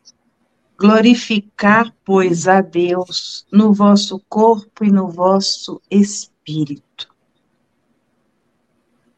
Glorificar, 0.77 1.91
pois, 2.05 2.47
a 2.47 2.61
Deus 2.61 3.47
no 3.51 3.73
vosso 3.73 4.21
corpo 4.29 4.85
e 4.85 4.91
no 4.91 5.09
vosso 5.09 5.81
espírito. 5.89 7.09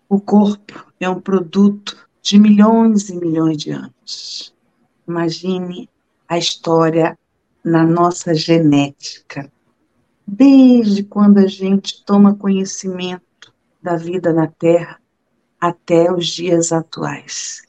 O 0.07 0.21
corpo 0.21 0.89
é 1.01 1.09
um 1.09 1.19
produto 1.19 2.07
de 2.21 2.39
milhões 2.39 3.09
e 3.09 3.15
milhões 3.17 3.57
de 3.57 3.71
anos. 3.71 4.55
Imagine 5.05 5.89
a 6.29 6.37
história 6.37 7.17
na 7.65 7.83
nossa 7.83 8.35
genética. 8.35 9.51
Desde 10.25 11.03
quando 11.03 11.39
a 11.39 11.47
gente 11.47 12.05
toma 12.05 12.35
conhecimento 12.35 13.51
da 13.81 13.95
vida 13.95 14.31
na 14.31 14.45
Terra 14.45 14.99
até 15.59 16.13
os 16.13 16.27
dias 16.27 16.71
atuais. 16.71 17.63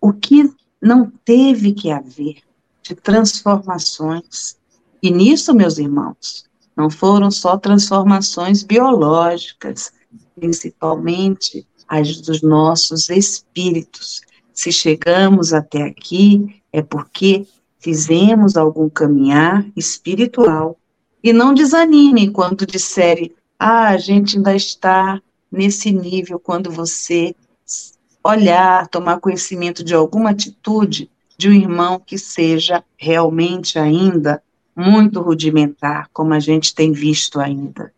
O 0.00 0.12
que 0.12 0.48
não 0.80 1.10
teve 1.24 1.72
que 1.72 1.90
haver 1.90 2.36
de 2.82 2.94
transformações. 2.94 4.56
E 5.02 5.10
nisso, 5.10 5.52
meus 5.52 5.76
irmãos, 5.78 6.44
não 6.76 6.88
foram 6.88 7.30
só 7.30 7.58
transformações 7.58 8.62
biológicas, 8.62 9.92
principalmente 10.36 11.66
as 11.88 12.20
dos 12.20 12.42
nossos 12.42 13.08
espíritos. 13.08 14.20
Se 14.54 14.70
chegamos 14.70 15.52
até 15.52 15.82
aqui, 15.82 16.62
é 16.72 16.80
porque 16.80 17.46
fizemos 17.78 18.56
algum 18.56 18.88
caminhar 18.88 19.66
espiritual. 19.76 20.76
E 21.22 21.32
não 21.32 21.54
desanime 21.54 22.30
quando 22.30 22.66
disserem, 22.66 23.32
ah, 23.58 23.88
a 23.88 23.96
gente 23.96 24.36
ainda 24.36 24.54
está 24.54 25.20
nesse 25.50 25.90
nível, 25.90 26.38
quando 26.38 26.70
você 26.70 27.34
olhar, 28.22 28.86
tomar 28.88 29.20
conhecimento 29.20 29.82
de 29.82 29.94
alguma 29.94 30.30
atitude 30.30 31.10
de 31.36 31.48
um 31.48 31.52
irmão 31.52 32.00
que 32.04 32.18
seja 32.18 32.84
realmente 32.96 33.78
ainda 33.78 34.42
muito 34.76 35.20
rudimentar, 35.20 36.08
como 36.12 36.34
a 36.34 36.40
gente 36.40 36.74
tem 36.74 36.92
visto 36.92 37.40
ainda. 37.40 37.92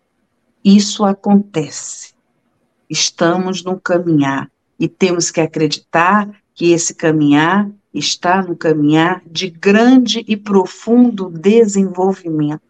Isso 0.65 1.05
acontece. 1.05 2.15
Estamos 2.89 3.65
no 3.65 3.81
caminhar 3.81 4.51
e 4.79 4.89
temos 4.89 5.31
que 5.31 5.41
acreditar 5.41 6.31
que 6.55 6.73
esse 6.73 6.95
caminhar 6.95 7.71
está 7.93 8.43
no 8.43 8.57
caminhar 8.57 9.23
de 9.27 9.51
grande 9.51 10.25
e 10.27 10.37
profundo 10.37 11.29
desenvolvimento. 11.29 12.63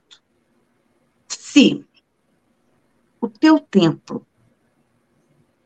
Se 1.29 1.85
o 3.21 3.29
teu 3.29 3.59
templo 3.59 4.27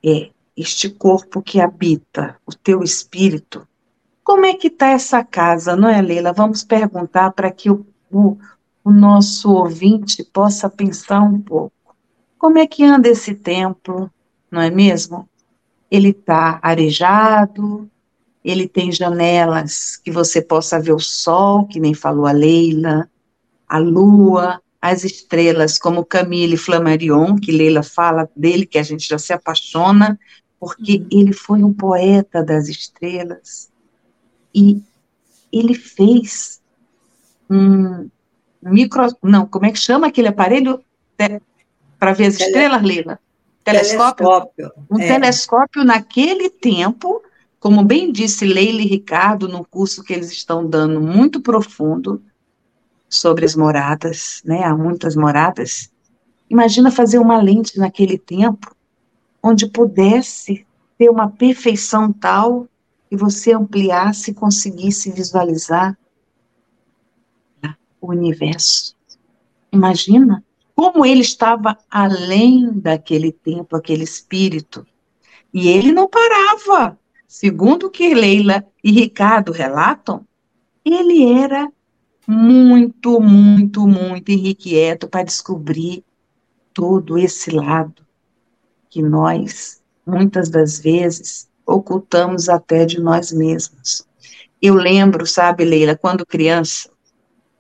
é 0.05 0.31
este 0.57 0.91
corpo 0.91 1.41
que 1.41 1.61
habita 1.61 2.37
o 2.47 2.53
teu 2.53 2.83
espírito, 2.83 3.67
como 4.25 4.47
é 4.47 4.55
que 4.55 4.69
está 4.69 4.89
essa 4.89 5.23
casa, 5.23 5.77
não 5.77 5.89
é, 5.89 6.01
Leila? 6.01 6.33
Vamos 6.33 6.65
perguntar 6.65 7.33
para 7.33 7.51
que 7.51 7.71
o, 7.71 7.87
o, 8.11 8.37
o 8.83 8.91
nosso 8.91 9.53
ouvinte 9.53 10.25
possa 10.25 10.69
pensar 10.69 11.21
um 11.21 11.41
pouco. 11.41 11.75
Como 12.39 12.59
é 12.59 12.67
que 12.67 12.85
anda 12.85 13.09
esse 13.09 13.35
templo, 13.35 14.11
não 14.51 14.61
é 14.61 14.71
mesmo? 14.71 15.29
Ele 15.91 16.09
está 16.09 16.59
arejado, 16.63 17.89
ele 18.45 18.69
tem 18.69 18.93
janelas 18.93 19.97
que 19.97 20.11
você 20.11 20.43
possa 20.43 20.79
ver 20.79 20.93
o 20.93 21.01
sol, 21.01 21.67
que 21.67 21.81
nem 21.81 21.95
falou 21.95 22.27
a 22.27 22.33
Leila, 22.33 23.09
a 23.67 23.79
lua, 23.79 24.61
as 24.81 25.03
estrelas, 25.03 25.79
como 25.79 26.05
Camille 26.05 26.59
Flammarion, 26.59 27.37
que 27.37 27.51
Leila 27.51 27.83
fala 27.83 28.29
dele, 28.37 28.67
que 28.67 28.79
a 28.79 28.83
gente 28.83 29.09
já 29.09 29.19
se 29.19 29.33
apaixona, 29.33 30.21
porque 30.61 30.99
uhum. 30.99 31.09
ele 31.11 31.33
foi 31.33 31.65
um 31.65 31.73
poeta 31.73 32.45
das 32.45 32.69
estrelas. 32.69 33.71
E 34.55 34.83
ele 35.51 35.75
fez 35.75 36.61
um 37.49 38.11
micro. 38.63 39.07
Não, 39.23 39.47
como 39.47 39.65
é 39.65 39.73
que 39.73 39.79
chama 39.79 40.09
aquele 40.09 40.29
aparelho 40.29 40.85
para 41.99 42.13
ver 42.13 42.27
as 42.27 42.37
Tele... 42.37 42.51
estrelas, 42.51 42.83
Lila? 42.83 43.19
Telescópio. 43.65 44.27
telescópio. 44.27 44.73
Um 44.91 45.01
é. 45.01 45.07
telescópio 45.07 45.83
naquele 45.83 46.51
tempo, 46.51 47.23
como 47.65 47.83
bem 47.83 48.13
disse 48.13 48.45
Leila 48.45 48.83
e 48.83 48.87
Ricardo, 48.87 49.49
no 49.49 49.65
curso 49.65 50.05
que 50.05 50.13
eles 50.13 50.31
estão 50.31 50.69
dando 50.69 51.01
muito 51.01 51.41
profundo 51.41 52.23
sobre 53.09 53.47
as 53.47 53.57
moradas, 53.57 54.43
né? 54.45 54.65
Há 54.65 54.77
muitas 54.77 55.17
moradas. 55.17 55.91
Imagina 56.51 56.91
fazer 56.91 57.19
uma 57.19 57.41
lente 57.41 57.79
naquele 57.79 58.19
tempo 58.19 58.77
onde 59.43 59.67
pudesse 59.67 60.67
ter 60.99 61.09
uma 61.09 61.31
perfeição 61.31 62.13
tal 62.13 62.69
e 63.11 63.17
você 63.17 63.55
ampliasse 63.55 64.33
e 64.33 64.35
conseguisse 64.35 65.11
visualizar 65.11 65.97
o 67.99 68.09
universo. 68.09 68.95
Imagina 69.73 70.45
como 70.77 71.07
ele 71.07 71.23
estava 71.23 71.79
além 71.91 72.79
daquele 72.79 73.33
tempo, 73.33 73.75
aquele 73.75 74.05
espírito. 74.05 74.87
E 75.51 75.67
ele 75.67 75.93
não 75.93 76.07
parava. 76.07 76.99
Segundo 77.37 77.89
o 77.89 77.91
que 77.91 78.15
Leila 78.15 78.65
e 78.83 78.93
Ricardo 78.93 79.51
relatam, 79.51 80.25
ele 80.85 81.33
era 81.33 81.69
muito, 82.29 83.21
muito, 83.21 83.89
muito 83.89 84.31
irrequieto 84.31 85.09
para 85.09 85.25
descobrir 85.25 86.05
todo 86.73 87.19
esse 87.19 87.51
lado 87.51 88.07
que 88.89 89.03
nós, 89.03 89.83
muitas 90.07 90.49
das 90.49 90.79
vezes, 90.79 91.49
ocultamos 91.67 92.49
até 92.49 92.87
de 92.87 93.01
nós 93.01 93.33
mesmos. 93.33 94.07
Eu 94.63 94.75
lembro, 94.75 95.27
sabe, 95.27 95.65
Leila, 95.65 95.97
quando 95.97 96.25
criança, 96.25 96.89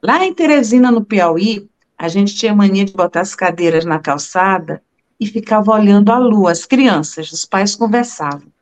lá 0.00 0.24
em 0.24 0.32
Teresina, 0.32 0.92
no 0.92 1.04
Piauí, 1.04 1.68
a 1.98 2.06
gente 2.06 2.37
tinha 2.37 2.54
mania 2.54 2.84
de 2.84 2.92
botar 2.92 3.22
as 3.22 3.34
cadeiras 3.34 3.84
na 3.84 3.98
calçada 3.98 4.80
e 5.18 5.26
ficava 5.26 5.72
olhando 5.72 6.12
a 6.12 6.18
lua, 6.18 6.52
as 6.52 6.64
crianças, 6.64 7.32
os 7.32 7.44
pais 7.44 7.74
conversavam. 7.74 8.54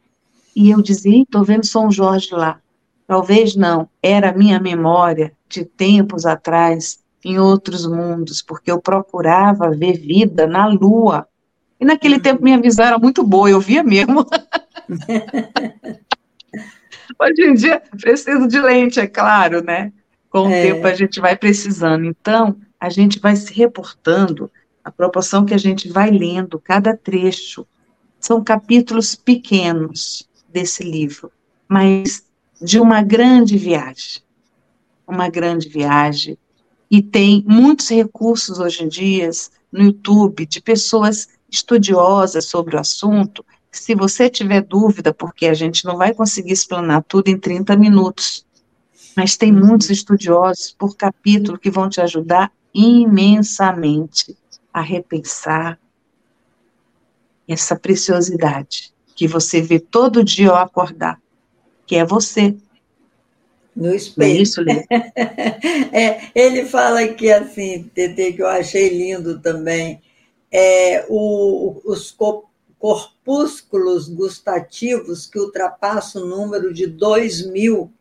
E 0.54 0.70
eu 0.70 0.82
dizia, 0.82 1.22
estou 1.22 1.44
vendo 1.44 1.66
São 1.66 1.90
Jorge 1.90 2.34
lá. 2.34 2.60
Talvez 3.06 3.56
não, 3.56 3.88
era 4.02 4.30
a 4.30 4.34
minha 4.34 4.60
memória 4.60 5.32
de 5.48 5.64
tempos 5.64 6.24
atrás, 6.24 7.00
em 7.24 7.38
outros 7.38 7.86
mundos, 7.86 8.42
porque 8.42 8.70
eu 8.70 8.80
procurava 8.80 9.70
ver 9.70 9.98
vida 9.98 10.46
na 10.46 10.66
lua. 10.66 11.26
E 11.80 11.84
naquele 11.84 12.18
tempo 12.20 12.42
minha 12.42 12.60
visão 12.60 12.84
era 12.86 12.98
muito 12.98 13.22
boa, 13.22 13.50
eu 13.50 13.60
via 13.60 13.82
mesmo. 13.82 14.26
Hoje 17.20 17.42
em 17.42 17.54
dia, 17.54 17.82
preciso 18.00 18.46
de 18.48 18.60
lente, 18.60 18.98
é 18.98 19.06
claro, 19.06 19.62
né? 19.62 19.92
Com 20.30 20.48
o 20.48 20.50
é. 20.50 20.62
tempo 20.62 20.86
a 20.86 20.94
gente 20.94 21.20
vai 21.20 21.36
precisando. 21.36 22.04
Então, 22.04 22.56
a 22.80 22.88
gente 22.88 23.20
vai 23.20 23.36
se 23.36 23.52
reportando 23.52 24.50
a 24.82 24.90
proporção 24.90 25.44
que 25.44 25.54
a 25.54 25.58
gente 25.58 25.88
vai 25.88 26.10
lendo 26.10 26.58
cada 26.58 26.96
trecho. 26.96 27.66
São 28.18 28.42
capítulos 28.42 29.14
pequenos 29.14 30.28
desse 30.52 30.82
livro, 30.82 31.32
mas 31.68 32.24
de 32.60 32.78
uma 32.78 33.02
grande 33.02 33.56
viagem. 33.56 34.22
Uma 35.06 35.28
grande 35.28 35.68
viagem. 35.68 36.38
E 36.90 37.02
tem 37.02 37.44
muitos 37.46 37.88
recursos 37.88 38.58
hoje 38.58 38.84
em 38.84 38.88
dia 38.88 39.30
no 39.70 39.84
YouTube 39.84 40.46
de 40.46 40.60
pessoas 40.60 41.28
estudiosas 41.50 42.44
sobre 42.44 42.76
o 42.76 42.78
assunto 42.78 43.44
se 43.72 43.94
você 43.94 44.28
tiver 44.28 44.60
dúvida, 44.60 45.14
porque 45.14 45.46
a 45.46 45.54
gente 45.54 45.86
não 45.86 45.96
vai 45.96 46.12
conseguir 46.12 46.52
explanar 46.52 47.02
tudo 47.04 47.28
em 47.28 47.38
30 47.38 47.74
minutos, 47.74 48.44
mas 49.16 49.34
tem 49.34 49.50
muitos 49.50 49.88
estudiosos 49.88 50.74
por 50.78 50.94
capítulo 50.94 51.58
que 51.58 51.70
vão 51.70 51.88
te 51.88 51.98
ajudar 52.00 52.52
imensamente 52.74 54.36
a 54.72 54.82
repensar 54.82 55.78
essa 57.48 57.74
preciosidade 57.74 58.91
que 59.22 59.28
você 59.28 59.62
vê 59.62 59.78
todo 59.78 60.24
dia 60.24 60.50
ao 60.50 60.56
acordar, 60.56 61.22
que 61.86 61.94
é 61.94 62.04
você. 62.04 62.56
No 63.74 63.94
espelho. 63.94 64.32
É 64.32 64.42
isso, 64.42 64.60
é, 65.94 66.28
ele 66.34 66.64
fala 66.64 67.02
aqui 67.02 67.30
assim, 67.30 67.88
Tete, 67.94 68.32
que 68.32 68.42
eu 68.42 68.48
achei 68.48 68.88
lindo 68.88 69.38
também, 69.38 70.02
é, 70.50 71.06
o, 71.08 71.80
os 71.84 72.10
corpúsculos 72.80 74.08
gustativos 74.08 75.24
que 75.24 75.38
ultrapassam 75.38 76.24
o 76.24 76.26
número 76.26 76.74
de 76.74 76.88
dois 76.88 77.46
mil, 77.46 77.92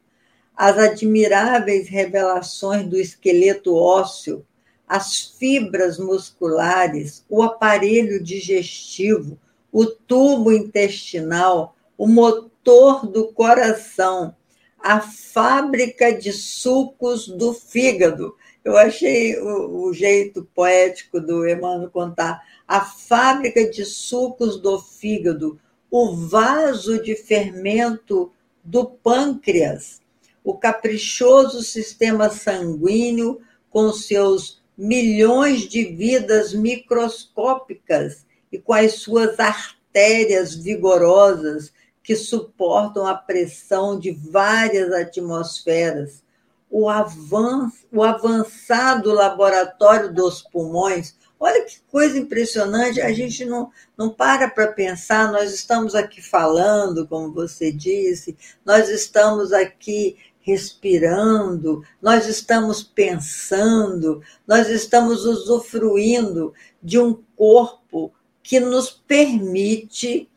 as 0.58 0.76
admiráveis 0.76 1.88
revelações 1.88 2.88
do 2.88 2.98
esqueleto 2.98 3.76
ósseo, 3.76 4.44
as 4.88 5.36
fibras 5.38 6.00
musculares, 6.00 7.24
o 7.30 7.44
aparelho 7.44 8.20
digestivo, 8.24 9.38
o 9.72 9.86
tubo 9.86 10.52
intestinal, 10.52 11.76
o 11.98 12.08
motor 12.08 13.08
do 13.08 13.32
coração, 13.32 14.36
a 14.78 15.00
fábrica 15.00 16.12
de 16.12 16.34
sucos 16.34 17.28
do 17.28 17.54
fígado. 17.54 18.36
Eu 18.64 18.78
achei 18.78 19.38
o, 19.40 19.86
o 19.86 19.94
jeito 19.94 20.48
poético 20.54 21.20
do 21.20 21.48
Emmanuel 21.48 21.90
contar 21.90 22.42
a 22.68 22.82
fábrica 22.82 23.70
de 23.70 23.86
sucos 23.86 24.60
do 24.60 24.80
fígado, 24.80 25.60
o 25.90 26.16
vaso 26.16 27.02
de 27.02 27.16
fermento 27.16 28.32
do 28.64 28.86
pâncreas, 28.86 30.02
o 30.44 30.56
caprichoso 30.56 31.64
sistema 31.64 32.30
sanguíneo 32.30 33.42
com 33.70 33.92
seus 33.92 34.62
milhões 34.78 35.62
de 35.62 35.84
vidas 35.86 36.54
microscópicas 36.54 38.26
e 38.52 38.60
com 38.60 38.74
as 38.74 38.96
suas 38.96 39.40
artérias 39.40 40.56
vigorosas 40.56 41.72
que 42.04 42.16
suportam 42.16 43.06
a 43.06 43.16
pressão 43.16 44.00
de 44.00 44.12
várias 44.12 44.92
atmosferas, 44.92 46.24
o, 46.70 46.90
avanço, 46.90 47.86
o 47.92 48.04
avançado 48.04 49.12
laboratório 49.12 50.14
dos 50.14 50.42
pulmões. 50.42 51.16
Olha 51.40 51.64
que 51.66 51.80
coisa 51.92 52.18
impressionante, 52.18 53.02
a 53.02 53.12
gente 53.12 53.46
não, 53.46 53.72
não 53.98 54.10
para 54.10 54.50
para 54.50 54.72
pensar, 54.72 55.32
nós 55.32 55.54
estamos 55.54 55.96
aqui 55.96 56.22
falando, 56.22 57.08
como 57.08 57.34
você 57.34 57.72
disse, 57.72 58.38
nós 58.66 58.90
estamos 58.90 59.52
aqui 59.52 60.18
respirando, 60.42 61.84
nós 62.02 62.28
estamos 62.28 62.82
pensando, 62.84 64.22
nós 64.48 64.70
estamos 64.70 65.26
usufruindo 65.26 66.54
de 66.82 67.00
um 67.00 67.22
corpo 67.36 68.12
que 68.44 68.60
nos 68.60 68.90
permite 68.90 70.30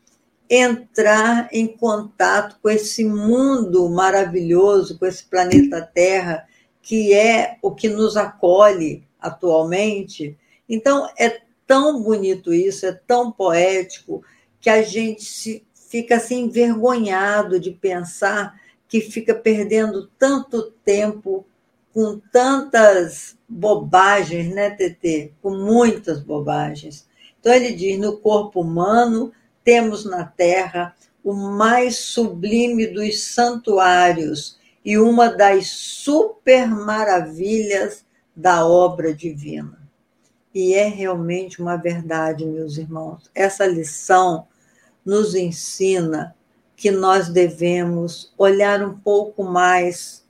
entrar 0.49 1.49
em 1.51 1.67
contato 1.67 2.57
com 2.61 2.69
esse 2.69 3.03
mundo 3.03 3.89
maravilhoso, 3.89 4.97
com 4.99 5.05
esse 5.05 5.23
planeta 5.23 5.81
Terra, 5.81 6.47
que 6.81 7.13
é 7.13 7.57
o 7.61 7.71
que 7.71 7.89
nos 7.89 8.15
acolhe 8.15 9.03
atualmente. 9.19 10.37
Então, 10.69 11.09
é 11.17 11.41
tão 11.65 12.01
bonito 12.01 12.53
isso, 12.53 12.85
é 12.85 12.91
tão 12.91 13.31
poético, 13.31 14.23
que 14.61 14.69
a 14.69 14.83
gente 14.83 15.23
se, 15.23 15.65
fica 15.73 16.17
assim 16.17 16.41
envergonhado 16.41 17.59
de 17.59 17.71
pensar 17.71 18.59
que 18.87 19.01
fica 19.01 19.33
perdendo 19.33 20.09
tanto 20.17 20.71
tempo 20.83 21.45
com 21.93 22.19
tantas 22.31 23.37
bobagens, 23.47 24.53
né, 24.53 24.69
TT? 24.69 25.33
Com 25.41 25.51
muitas 25.51 26.19
bobagens. 26.19 27.07
Então, 27.45 27.53
ele 27.53 27.73
diz: 27.73 27.99
no 27.99 28.17
corpo 28.17 28.61
humano 28.61 29.31
temos 29.63 30.03
na 30.03 30.25
terra 30.25 30.95
o 31.23 31.31
mais 31.31 31.95
sublime 31.97 32.87
dos 32.87 33.21
santuários 33.21 34.57
e 34.83 34.97
uma 34.97 35.29
das 35.29 35.67
super 35.67 36.67
maravilhas 36.67 38.03
da 38.35 38.65
obra 38.65 39.13
divina. 39.13 39.79
E 40.55 40.73
é 40.73 40.87
realmente 40.87 41.61
uma 41.61 41.75
verdade, 41.75 42.43
meus 42.43 42.79
irmãos. 42.79 43.29
Essa 43.35 43.67
lição 43.67 44.47
nos 45.05 45.35
ensina 45.35 46.35
que 46.75 46.89
nós 46.89 47.29
devemos 47.29 48.33
olhar 48.39 48.81
um 48.81 48.97
pouco 48.97 49.43
mais 49.43 50.25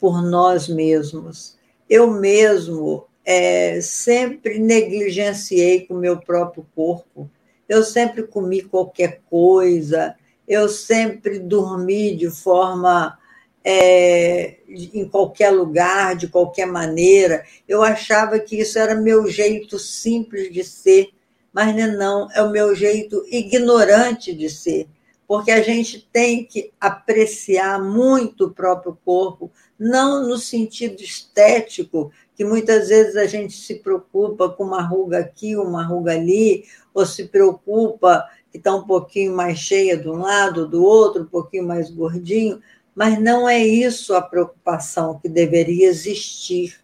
por 0.00 0.20
nós 0.20 0.66
mesmos. 0.66 1.56
Eu 1.88 2.10
mesmo 2.10 3.07
é, 3.30 3.78
sempre 3.82 4.58
negligenciei 4.58 5.86
com 5.86 5.92
o 5.92 5.98
meu 5.98 6.18
próprio 6.18 6.66
corpo. 6.74 7.30
Eu 7.68 7.84
sempre 7.84 8.22
comi 8.22 8.62
qualquer 8.62 9.20
coisa, 9.28 10.14
eu 10.48 10.66
sempre 10.66 11.38
dormi 11.38 12.16
de 12.16 12.30
forma 12.30 13.18
é, 13.62 14.56
em 14.66 15.06
qualquer 15.06 15.50
lugar, 15.50 16.16
de 16.16 16.26
qualquer 16.28 16.64
maneira. 16.64 17.44
Eu 17.68 17.82
achava 17.82 18.38
que 18.38 18.58
isso 18.58 18.78
era 18.78 18.94
meu 18.94 19.26
jeito 19.26 19.78
simples 19.78 20.50
de 20.50 20.64
ser, 20.64 21.10
mas 21.52 21.76
não, 21.76 22.30
é 22.30 22.38
é 22.38 22.42
o 22.42 22.50
meu 22.50 22.74
jeito 22.74 23.22
ignorante 23.30 24.34
de 24.34 24.48
ser, 24.48 24.88
porque 25.26 25.50
a 25.50 25.60
gente 25.60 26.08
tem 26.10 26.46
que 26.46 26.72
apreciar 26.80 27.78
muito 27.78 28.46
o 28.46 28.54
próprio 28.54 28.98
corpo, 29.04 29.52
não 29.78 30.26
no 30.26 30.38
sentido 30.38 31.02
estético, 31.02 32.10
que 32.38 32.44
muitas 32.44 32.88
vezes 32.88 33.16
a 33.16 33.26
gente 33.26 33.52
se 33.52 33.74
preocupa 33.74 34.48
com 34.48 34.62
uma 34.62 34.80
ruga 34.80 35.18
aqui, 35.18 35.56
uma 35.56 35.82
ruga 35.82 36.12
ali, 36.12 36.64
ou 36.94 37.04
se 37.04 37.24
preocupa 37.24 38.28
que 38.52 38.58
está 38.58 38.72
um 38.76 38.84
pouquinho 38.84 39.34
mais 39.34 39.58
cheia 39.58 39.96
de 39.96 40.08
um 40.08 40.18
lado, 40.18 40.68
do 40.68 40.84
outro, 40.84 41.24
um 41.24 41.26
pouquinho 41.26 41.66
mais 41.66 41.90
gordinho, 41.90 42.62
mas 42.94 43.20
não 43.20 43.48
é 43.48 43.58
isso 43.58 44.14
a 44.14 44.22
preocupação 44.22 45.18
que 45.18 45.28
deveria 45.28 45.88
existir 45.88 46.78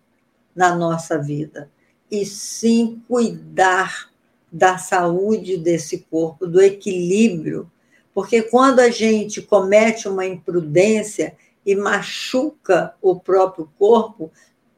na 0.57 0.75
nossa 0.75 1.19
vida, 1.19 1.71
e 2.11 2.27
sim 2.27 3.01
cuidar 3.07 4.11
da 4.51 4.77
saúde 4.77 5.57
desse 5.57 5.99
corpo, 6.11 6.49
do 6.49 6.61
equilíbrio, 6.61 7.71
porque 8.13 8.43
quando 8.43 8.81
a 8.81 8.91
gente 8.91 9.41
comete 9.41 10.09
uma 10.09 10.27
imprudência 10.27 11.37
e 11.65 11.77
machuca 11.77 12.95
o 13.01 13.21
próprio 13.21 13.71
corpo, 13.79 14.33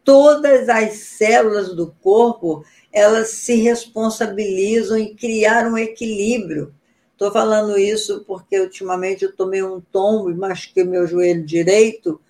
todas 0.07 0.69
as 0.69 0.92
células 0.99 1.75
do 1.75 1.92
corpo 2.01 2.64
elas 2.92 3.31
se 3.31 3.57
responsabilizam 3.57 4.97
em 4.97 5.14
criar 5.14 5.66
um 5.66 5.77
equilíbrio. 5.77 6.73
Estou 7.12 7.31
falando 7.31 7.77
isso 7.77 8.25
porque 8.27 8.59
ultimamente 8.59 9.25
eu 9.25 9.37
tomei 9.37 9.62
um 9.62 9.81
tombo 9.81 10.31
e 10.31 10.35
machuquei 10.35 10.85
meu 10.85 11.07
joelho 11.07 11.45
direito. 11.45 12.21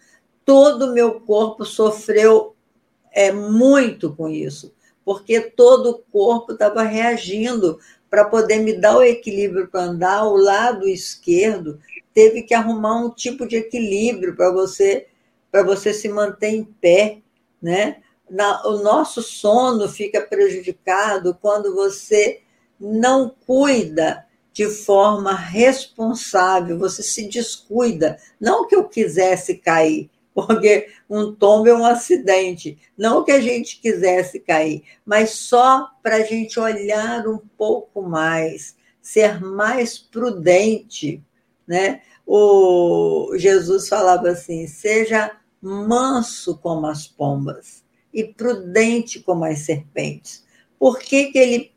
Todo 0.45 0.87
o 0.87 0.95
meu 0.95 1.21
corpo 1.21 1.65
sofreu 1.65 2.57
é, 3.13 3.31
muito 3.31 4.13
com 4.15 4.29
isso, 4.29 4.75
porque 5.05 5.41
todo 5.41 5.91
o 5.91 5.99
corpo 6.11 6.53
estava 6.53 6.83
reagindo 6.83 7.79
para 8.09 8.25
poder 8.25 8.59
me 8.59 8.73
dar 8.73 8.97
o 8.97 9.03
equilíbrio 9.03 9.69
para 9.69 9.85
andar. 9.85 10.25
O 10.25 10.37
lado 10.37 10.89
esquerdo 10.89 11.79
teve 12.15 12.43
que 12.43 12.55
arrumar 12.55 13.05
um 13.05 13.11
tipo 13.11 13.47
de 13.47 13.57
equilíbrio 13.57 14.35
para 14.35 14.51
você 14.51 15.07
para 15.51 15.63
você 15.63 15.95
se 15.95 16.09
manter 16.09 16.49
em 16.49 16.65
pé, 16.65 17.23
né? 17.61 17.97
na, 18.31 18.67
o 18.67 18.83
nosso 18.83 19.23
sono 19.23 19.89
fica 19.89 20.21
prejudicado 20.21 21.37
quando 21.41 21.75
você 21.75 22.41
não 22.79 23.35
cuida 23.47 24.27
de 24.53 24.69
forma 24.69 25.35
responsável, 25.35 26.79
você 26.79 27.03
se 27.03 27.29
descuida. 27.29 28.19
Não 28.41 28.67
que 28.67 28.75
eu 28.75 28.85
quisesse 28.85 29.57
cair, 29.57 30.11
porque 30.35 30.89
um 31.09 31.35
tombo 31.35 31.69
é 31.69 31.75
um 31.75 31.85
acidente, 31.85 32.79
não 32.97 33.25
que 33.25 33.33
a 33.33 33.41
gente 33.41 33.81
quisesse 33.81 34.41
cair, 34.41 34.83
mas 35.05 35.31
só 35.31 35.91
para 36.03 36.17
a 36.17 36.23
gente 36.23 36.59
olhar 36.59 37.27
um 37.27 37.39
pouco 37.57 38.03
mais, 38.03 38.77
ser 39.01 39.41
mais 39.41 39.99
prudente, 39.99 41.23
né? 41.67 42.03
O 42.27 43.35
Jesus 43.37 43.89
falava 43.89 44.31
assim: 44.31 44.67
seja 44.67 45.31
manso 45.67 46.57
como 46.59 46.87
as 46.87 47.07
pombas 47.07 47.85
e 48.13 48.25
prudente 48.25 49.21
como 49.21 49.45
as 49.45 49.61
serpentes. 49.61 50.45
Por 50.79 50.99
que, 50.99 51.27
que 51.27 51.39
ele 51.39 51.73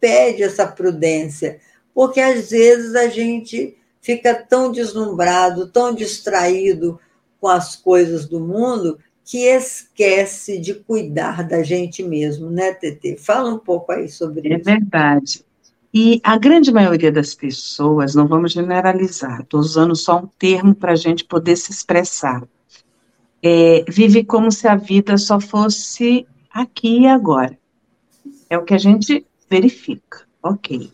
pede 0.00 0.42
essa 0.42 0.66
prudência? 0.66 1.60
Porque 1.94 2.20
às 2.20 2.50
vezes 2.50 2.94
a 2.94 3.08
gente 3.08 3.76
fica 4.00 4.34
tão 4.34 4.72
deslumbrado, 4.72 5.68
tão 5.68 5.94
distraído 5.94 6.98
com 7.40 7.48
as 7.48 7.76
coisas 7.76 8.26
do 8.26 8.40
mundo, 8.40 8.98
que 9.24 9.38
esquece 9.46 10.58
de 10.58 10.74
cuidar 10.74 11.46
da 11.46 11.62
gente 11.62 12.02
mesmo, 12.02 12.50
né, 12.50 12.72
Tetê? 12.72 13.16
Fala 13.16 13.54
um 13.54 13.58
pouco 13.58 13.92
aí 13.92 14.08
sobre 14.08 14.52
é 14.52 14.58
isso. 14.58 14.68
É 14.68 14.72
verdade. 14.74 15.44
E 15.92 16.20
a 16.24 16.36
grande 16.36 16.72
maioria 16.72 17.12
das 17.12 17.34
pessoas, 17.34 18.14
não 18.14 18.26
vamos 18.26 18.52
generalizar, 18.52 19.42
estou 19.42 19.60
usando 19.60 19.94
só 19.94 20.18
um 20.18 20.26
termo 20.26 20.74
para 20.74 20.92
a 20.92 20.96
gente 20.96 21.24
poder 21.24 21.56
se 21.56 21.70
expressar, 21.70 22.42
é, 23.46 23.84
vive 23.86 24.24
como 24.24 24.50
se 24.50 24.66
a 24.66 24.74
vida 24.74 25.18
só 25.18 25.38
fosse 25.38 26.26
aqui 26.50 27.00
e 27.00 27.06
agora. 27.06 27.58
É 28.48 28.56
o 28.56 28.64
que 28.64 28.72
a 28.72 28.78
gente 28.78 29.26
verifica, 29.50 30.26
ok. 30.42 30.90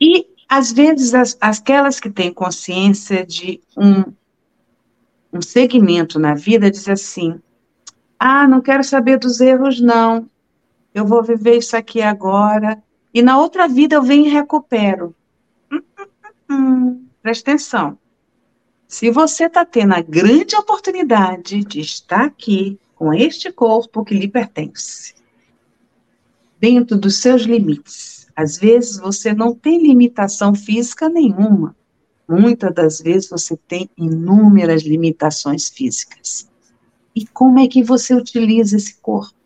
E, 0.00 0.26
às 0.48 0.70
vezes, 0.70 1.12
as, 1.12 1.36
aquelas 1.40 1.98
que 1.98 2.08
têm 2.08 2.32
consciência 2.32 3.26
de 3.26 3.60
um, 3.76 4.12
um 5.32 5.42
segmento 5.42 6.20
na 6.20 6.34
vida 6.34 6.70
dizem 6.70 6.94
assim, 6.94 7.40
ah, 8.16 8.46
não 8.46 8.60
quero 8.60 8.84
saber 8.84 9.18
dos 9.18 9.40
erros, 9.40 9.80
não, 9.80 10.30
eu 10.94 11.04
vou 11.04 11.20
viver 11.20 11.58
isso 11.58 11.76
aqui 11.76 12.00
agora, 12.00 12.80
e 13.12 13.22
na 13.22 13.38
outra 13.38 13.66
vida 13.66 13.96
eu 13.96 14.02
venho 14.02 14.26
e 14.26 14.30
recupero. 14.30 15.16
Hum, 15.72 15.82
hum, 15.98 16.06
hum, 16.48 16.54
hum. 16.54 17.06
presta 17.20 17.50
atenção. 17.50 17.98
Se 18.90 19.08
você 19.08 19.44
está 19.44 19.64
tendo 19.64 19.94
a 19.94 20.00
grande 20.00 20.56
oportunidade 20.56 21.62
de 21.62 21.80
estar 21.80 22.24
aqui 22.24 22.76
com 22.96 23.14
este 23.14 23.52
corpo 23.52 24.04
que 24.04 24.14
lhe 24.14 24.26
pertence, 24.26 25.14
dentro 26.58 26.98
dos 26.98 27.18
seus 27.20 27.42
limites, 27.42 28.26
às 28.34 28.58
vezes 28.58 28.98
você 28.98 29.32
não 29.32 29.54
tem 29.54 29.80
limitação 29.80 30.56
física 30.56 31.08
nenhuma. 31.08 31.76
Muitas 32.28 32.74
das 32.74 33.00
vezes 33.00 33.30
você 33.30 33.56
tem 33.56 33.88
inúmeras 33.96 34.82
limitações 34.82 35.68
físicas. 35.68 36.50
E 37.14 37.24
como 37.28 37.60
é 37.60 37.68
que 37.68 37.84
você 37.84 38.12
utiliza 38.12 38.76
esse 38.76 38.96
corpo? 38.96 39.38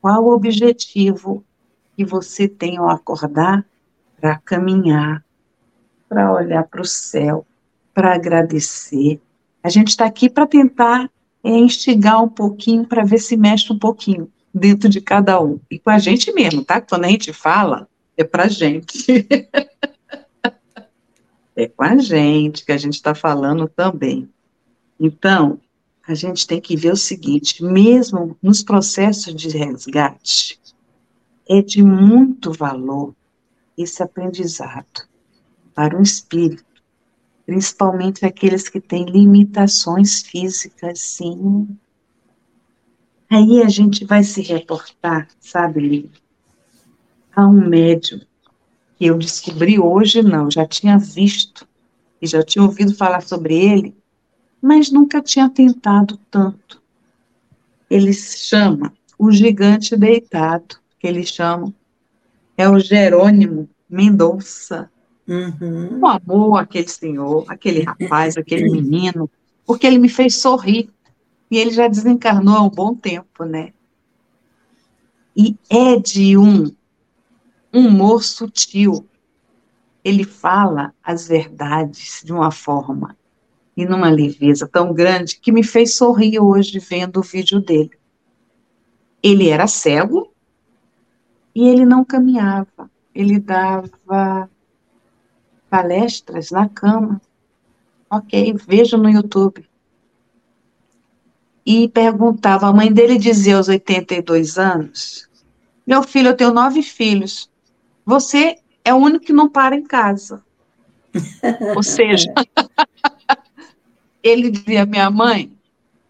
Qual 0.00 0.22
o 0.22 0.32
objetivo 0.32 1.44
que 1.96 2.04
você 2.04 2.46
tem 2.46 2.76
ao 2.78 2.88
acordar 2.88 3.66
para 4.20 4.38
caminhar 4.38 5.24
para 6.08 6.32
olhar 6.32 6.64
para 6.64 6.80
o 6.80 6.84
céu, 6.84 7.46
para 7.92 8.14
agradecer. 8.14 9.20
A 9.62 9.68
gente 9.68 9.88
está 9.88 10.06
aqui 10.06 10.30
para 10.30 10.46
tentar 10.46 11.10
é, 11.44 11.50
instigar 11.50 12.22
um 12.22 12.28
pouquinho, 12.28 12.86
para 12.86 13.04
ver 13.04 13.18
se 13.18 13.36
mexe 13.36 13.72
um 13.72 13.78
pouquinho 13.78 14.30
dentro 14.52 14.88
de 14.88 15.00
cada 15.00 15.40
um. 15.40 15.60
E 15.70 15.78
com 15.78 15.90
a 15.90 15.98
gente 15.98 16.32
mesmo, 16.32 16.64
tá? 16.64 16.80
Quando 16.80 17.04
a 17.04 17.08
gente 17.08 17.32
fala, 17.32 17.88
é 18.16 18.24
para 18.24 18.44
a 18.44 18.48
gente. 18.48 19.26
é 21.54 21.68
com 21.68 21.84
a 21.84 21.96
gente 21.96 22.64
que 22.64 22.72
a 22.72 22.78
gente 22.78 22.94
está 22.94 23.14
falando 23.14 23.68
também. 23.68 24.28
Então, 24.98 25.60
a 26.06 26.14
gente 26.14 26.46
tem 26.46 26.60
que 26.60 26.76
ver 26.76 26.92
o 26.92 26.96
seguinte: 26.96 27.62
mesmo 27.62 28.36
nos 28.42 28.62
processos 28.62 29.34
de 29.34 29.48
resgate, 29.48 30.58
é 31.48 31.60
de 31.60 31.82
muito 31.82 32.52
valor 32.52 33.14
esse 33.76 34.02
aprendizado 34.02 35.07
para 35.78 35.96
o 35.96 36.02
espírito, 36.02 36.64
principalmente 37.46 38.26
aqueles 38.26 38.68
que 38.68 38.80
têm 38.80 39.04
limitações 39.04 40.22
físicas, 40.22 40.98
sim. 40.98 41.68
Aí 43.30 43.62
a 43.62 43.68
gente 43.68 44.04
vai 44.04 44.24
se 44.24 44.42
reportar, 44.42 45.28
sabe, 45.38 45.80
Lívia, 45.80 46.20
a 47.30 47.46
um 47.46 47.68
médium 47.68 48.18
que 48.96 49.06
eu 49.06 49.16
descobri 49.16 49.78
hoje, 49.78 50.20
não, 50.20 50.50
já 50.50 50.66
tinha 50.66 50.98
visto 50.98 51.64
e 52.20 52.26
já 52.26 52.42
tinha 52.42 52.64
ouvido 52.64 52.92
falar 52.92 53.20
sobre 53.20 53.54
ele, 53.54 53.96
mas 54.60 54.90
nunca 54.90 55.22
tinha 55.22 55.48
tentado 55.48 56.18
tanto. 56.28 56.82
Ele 57.88 58.12
se 58.12 58.36
chama 58.36 58.92
o 59.16 59.30
gigante 59.30 59.96
deitado, 59.96 60.80
que 60.98 61.06
eles 61.06 61.28
chamam, 61.28 61.72
é 62.56 62.68
o 62.68 62.80
Jerônimo 62.80 63.70
Mendonça. 63.88 64.90
Uhum. 65.28 65.98
Um 65.98 66.06
amor 66.06 66.58
aquele 66.58 66.88
senhor, 66.88 67.44
aquele 67.48 67.82
rapaz, 67.82 68.38
aquele 68.38 68.70
menino, 68.70 69.30
porque 69.66 69.86
ele 69.86 69.98
me 69.98 70.08
fez 70.08 70.36
sorrir. 70.36 70.90
E 71.50 71.58
ele 71.58 71.70
já 71.70 71.86
desencarnou 71.86 72.56
há 72.56 72.62
um 72.62 72.70
bom 72.70 72.94
tempo, 72.94 73.44
né? 73.44 73.72
E 75.36 75.56
é 75.70 75.98
de 75.98 76.36
um 76.36 76.70
humor 77.72 78.22
sutil. 78.22 79.06
Ele 80.02 80.24
fala 80.24 80.94
as 81.02 81.28
verdades 81.28 82.22
de 82.24 82.32
uma 82.32 82.50
forma 82.50 83.16
e 83.78 83.84
numa 83.84 84.10
leveza 84.10 84.66
tão 84.66 84.92
grande 84.92 85.38
que 85.38 85.52
me 85.52 85.62
fez 85.62 85.94
sorrir 85.94 86.40
hoje 86.40 86.80
vendo 86.80 87.20
o 87.20 87.22
vídeo 87.22 87.60
dele. 87.60 87.92
Ele 89.22 89.48
era 89.48 89.68
cego 89.68 90.32
e 91.54 91.68
ele 91.68 91.84
não 91.84 92.04
caminhava, 92.04 92.90
ele 93.14 93.38
dava 93.38 94.50
palestras 95.68 96.50
na 96.50 96.68
cama. 96.68 97.20
Ok, 98.10 98.54
vejo 98.66 98.96
no 98.96 99.08
YouTube. 99.08 99.68
E 101.64 101.88
perguntava, 101.88 102.66
a 102.66 102.72
mãe 102.72 102.90
dele 102.90 103.18
dizia 103.18 103.56
aos 103.56 103.68
82 103.68 104.58
anos: 104.58 105.28
Meu 105.86 106.02
filho, 106.02 106.28
eu 106.28 106.36
tenho 106.36 106.52
nove 106.52 106.82
filhos. 106.82 107.50
Você 108.06 108.56
é 108.84 108.94
o 108.94 108.96
único 108.96 109.26
que 109.26 109.32
não 109.32 109.48
para 109.48 109.76
em 109.76 109.82
casa. 109.82 110.42
Ou 111.76 111.82
seja, 111.82 112.32
ele 114.22 114.50
dizia, 114.50 114.86
minha 114.86 115.10
mãe, 115.10 115.52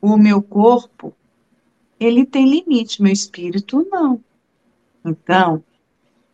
o 0.00 0.16
meu 0.16 0.40
corpo, 0.40 1.14
ele 1.98 2.24
tem 2.24 2.48
limite, 2.48 3.02
meu 3.02 3.12
espírito 3.12 3.86
não. 3.90 4.22
Então, 5.04 5.62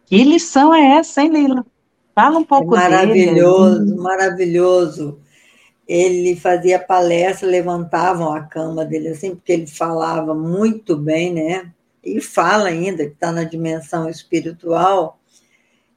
que 0.06 0.22
lição 0.22 0.74
é 0.74 0.98
essa, 0.98 1.22
hein, 1.22 1.30
Leila? 1.30 1.66
Fala 2.14 2.38
um 2.38 2.44
pouco 2.44 2.76
é 2.76 2.78
maravilhoso, 2.78 3.80
dele. 3.80 3.96
Maravilhoso, 3.96 4.02
maravilhoso. 4.02 5.20
Ele 5.86 6.36
fazia 6.36 6.78
palestra, 6.78 7.48
levantavam 7.48 8.32
a 8.32 8.42
cama 8.42 8.84
dele 8.84 9.08
assim, 9.08 9.34
porque 9.34 9.52
ele 9.52 9.66
falava 9.66 10.34
muito 10.34 10.96
bem, 10.96 11.34
né? 11.34 11.72
E 12.02 12.20
fala 12.20 12.68
ainda, 12.68 13.04
que 13.04 13.12
está 13.12 13.32
na 13.32 13.44
dimensão 13.44 14.08
espiritual. 14.08 15.18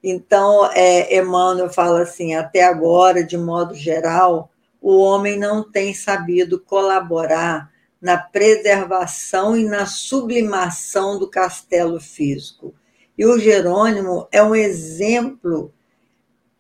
Então, 0.03 0.69
é, 0.73 1.17
Emmanuel 1.17 1.69
fala 1.69 2.01
assim: 2.01 2.33
até 2.33 2.63
agora, 2.63 3.23
de 3.23 3.37
modo 3.37 3.75
geral, 3.75 4.49
o 4.81 4.97
homem 4.97 5.37
não 5.37 5.63
tem 5.69 5.93
sabido 5.93 6.59
colaborar 6.59 7.71
na 8.01 8.17
preservação 8.17 9.55
e 9.55 9.65
na 9.65 9.85
sublimação 9.85 11.17
do 11.17 11.29
castelo 11.29 11.99
físico. 11.99 12.73
E 13.17 13.25
o 13.25 13.39
Jerônimo 13.39 14.27
é 14.31 14.41
um 14.43 14.55
exemplo 14.55 15.73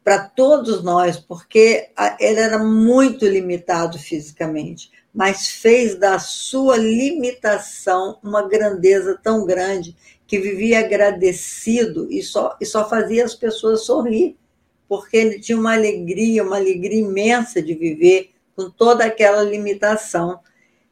para 0.07 0.19
todos 0.19 0.81
nós, 0.81 1.17
porque 1.17 1.89
ele 2.17 2.39
era 2.39 2.57
muito 2.57 3.27
limitado 3.27 3.99
fisicamente, 3.99 4.89
mas 5.13 5.49
fez 5.49 5.95
da 5.95 6.17
sua 6.17 6.77
limitação 6.77 8.17
uma 8.23 8.47
grandeza 8.47 9.19
tão 9.21 9.45
grande 9.45 9.97
que 10.25 10.39
vivia 10.39 10.79
agradecido 10.79 12.09
e 12.09 12.23
só, 12.23 12.55
e 12.61 12.65
só 12.65 12.87
fazia 12.87 13.25
as 13.25 13.35
pessoas 13.35 13.81
sorrir, 13.81 14.37
porque 14.87 15.17
ele 15.17 15.41
tinha 15.41 15.57
uma 15.57 15.73
alegria, 15.73 16.41
uma 16.41 16.55
alegria 16.55 17.01
imensa 17.01 17.61
de 17.61 17.73
viver 17.73 18.29
com 18.55 18.69
toda 18.69 19.03
aquela 19.03 19.43
limitação. 19.43 20.39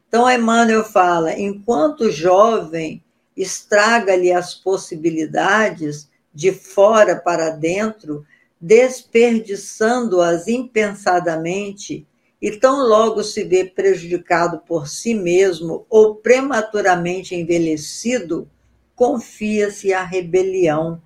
Então, 0.06 0.30
Emmanuel 0.30 0.84
fala: 0.84 1.32
enquanto 1.32 2.10
jovem, 2.10 3.02
estraga-lhe 3.34 4.30
as 4.30 4.52
possibilidades 4.52 6.06
de 6.34 6.52
fora 6.52 7.16
para 7.16 7.48
dentro, 7.48 8.26
desperdiçando-as 8.60 10.48
impensadamente, 10.48 12.06
e 12.40 12.50
tão 12.50 12.86
logo 12.86 13.22
se 13.22 13.44
vê 13.44 13.64
prejudicado 13.64 14.60
por 14.60 14.88
si 14.88 15.14
mesmo 15.14 15.86
ou 15.88 16.16
prematuramente 16.16 17.34
envelhecido, 17.34 18.48
confia-se 18.94 19.92
à 19.92 20.02
rebelião, 20.02 21.00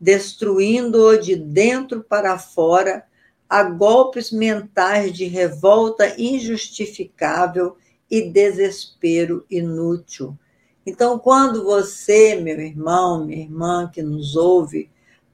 destruindo-o 0.00 1.16
de 1.16 1.36
dentro 1.36 2.02
para 2.02 2.38
fora 2.38 3.04
a 3.48 3.62
golpes 3.62 4.32
mentais 4.32 5.12
de 5.12 5.26
revolta 5.26 6.14
injustificável 6.18 7.76
e 8.10 8.22
desespero 8.22 9.44
inútil. 9.50 10.36
Então, 10.84 11.18
quando 11.18 11.62
você, 11.62 12.34
meu 12.34 12.58
irmão, 12.58 13.24
minha 13.24 13.42
irmã 13.42 13.90
que 13.92 14.02
nos 14.02 14.36
ouve, 14.36 14.90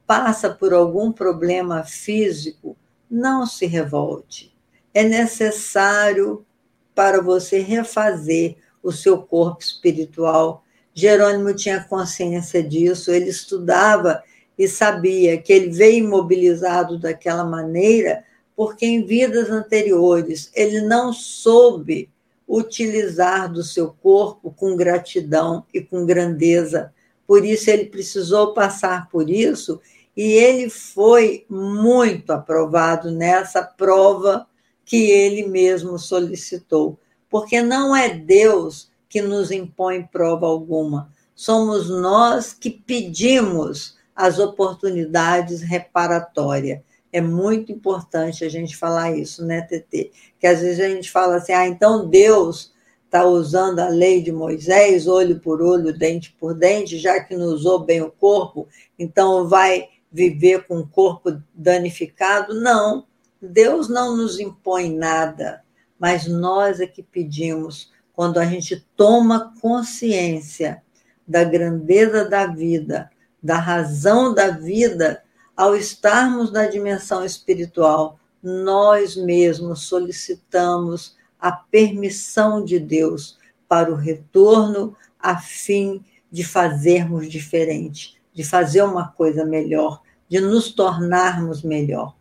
passa 0.09 0.49
por 0.49 0.73
algum 0.73 1.13
problema 1.13 1.85
físico, 1.85 2.75
não 3.11 3.45
se 3.45 3.67
revolte. 3.67 4.57
É 4.95 5.05
necessário 5.05 6.47
para 6.95 7.21
você 7.21 7.59
refazer 7.59 8.57
o 8.83 8.91
seu 8.91 9.19
corpo 9.19 9.63
espiritual. 9.63 10.65
Jerônimo 10.95 11.55
tinha 11.55 11.85
consciência 11.85 12.63
disso, 12.63 13.11
ele 13.11 13.29
estudava 13.29 14.23
e 14.59 14.67
sabia 14.67 15.37
que 15.37 15.53
ele 15.53 15.69
veio 15.69 16.07
imobilizado 16.07 16.99
daquela 16.99 17.45
maneira 17.45 18.25
porque 18.57 18.87
em 18.87 19.05
vidas 19.05 19.51
anteriores 19.51 20.51
ele 20.55 20.81
não 20.81 21.13
soube 21.13 22.09
utilizar 22.49 23.53
do 23.53 23.63
seu 23.63 23.95
corpo 24.03 24.51
com 24.51 24.75
gratidão 24.75 25.67
e 25.73 25.83
com 25.83 26.07
grandeza. 26.07 26.95
Por 27.27 27.45
isso, 27.45 27.71
ele 27.71 27.85
precisou 27.85 28.55
passar 28.55 29.11
por 29.11 29.29
isso 29.29 29.79
e 30.19 30.33
ele 30.33 30.69
foi 30.69 31.47
muito 31.49 32.33
aprovado 32.33 33.09
nessa 33.09 33.63
prova 33.63 34.49
que 34.85 35.09
ele 35.13 35.47
mesmo 35.47 35.97
solicitou. 35.97 36.99
Porque 37.31 37.63
não 37.63 37.95
é 37.95 38.09
Deus 38.09 38.91
que 39.09 39.23
nos 39.23 39.53
impõe 39.53 40.03
prova 40.03 40.45
alguma, 40.45 41.09
somos 41.37 41.89
nós 41.89 42.53
que 42.53 42.69
pedimos 42.69 43.97
as 44.13 44.41
oportunidades 44.41 45.63
reparatórias. 45.63 46.81
É 47.13 47.21
muito 47.21 47.71
importante 47.71 48.45
a 48.45 48.49
gente 48.49 48.77
falar 48.77 49.17
isso, 49.17 49.47
né, 49.47 49.63
TT? 49.63 50.11
Que 50.41 50.49
às 50.49 50.61
vezes 50.61 50.81
a 50.81 50.89
gente 50.89 51.09
fala 51.13 51.37
assim, 51.37 51.53
ah, 51.53 51.69
então 51.69 52.09
Deus 52.09 52.73
está 53.05 53.25
usando 53.25 53.79
a 53.79 53.89
lei 53.89 54.21
de 54.21 54.33
Moisés, 54.33 55.07
olho 55.07 55.39
por 55.39 55.63
olho, 55.63 55.97
dente 55.97 56.35
por 56.41 56.55
dente, 56.55 56.99
já 56.99 57.21
que 57.21 57.37
não 57.37 57.47
usou 57.47 57.79
bem 57.79 58.03
o 58.03 58.11
corpo, 58.11 58.67
então 58.99 59.49
vai 59.49 59.89
viver 60.11 60.67
com 60.67 60.79
o 60.79 60.87
corpo 60.87 61.41
danificado? 61.55 62.55
Não, 62.55 63.07
Deus 63.41 63.89
não 63.89 64.17
nos 64.17 64.41
impõe 64.41 64.95
nada, 64.95 65.63
mas 65.99 66.27
nós 66.27 66.81
é 66.81 66.87
que 66.87 67.03
pedimos, 67.03 67.93
quando 68.13 68.39
a 68.39 68.45
gente 68.45 68.85
toma 68.97 69.55
consciência 69.61 70.83
da 71.27 71.45
grandeza 71.45 72.29
da 72.29 72.47
vida, 72.47 73.11
da 73.43 73.59
razão 73.59 74.35
da 74.35 74.51
vida, 74.51 75.23
ao 75.57 75.77
estarmos 75.77 76.51
na 76.51 76.67
dimensão 76.67 77.25
espiritual, 77.25 78.19
nós 78.43 79.17
mesmos 79.17 79.83
solicitamos 79.83 81.17
a 81.39 81.53
permissão 81.53 82.65
de 82.65 82.79
Deus 82.79 83.39
para 83.69 83.93
o 83.93 83.97
retorno, 83.97 84.97
a 85.19 85.39
fim 85.39 86.05
de 86.31 86.45
fazermos 86.45 87.29
diferente, 87.29 88.18
de 88.39 88.45
fazer 88.45 88.83
uma 88.83 89.09
coisa 89.09 89.45
melhor, 89.45 90.01
de 90.29 90.41
nos 90.41 90.71
tornarmos 90.71 91.61
melhor. 91.61 92.15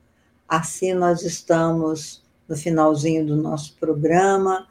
Assim 0.50 0.92
nós 0.92 1.22
estamos 1.22 2.24
no 2.50 2.58
finalzinho 2.58 3.24
do 3.24 3.36
nosso 3.36 3.76
programa, 3.80 4.68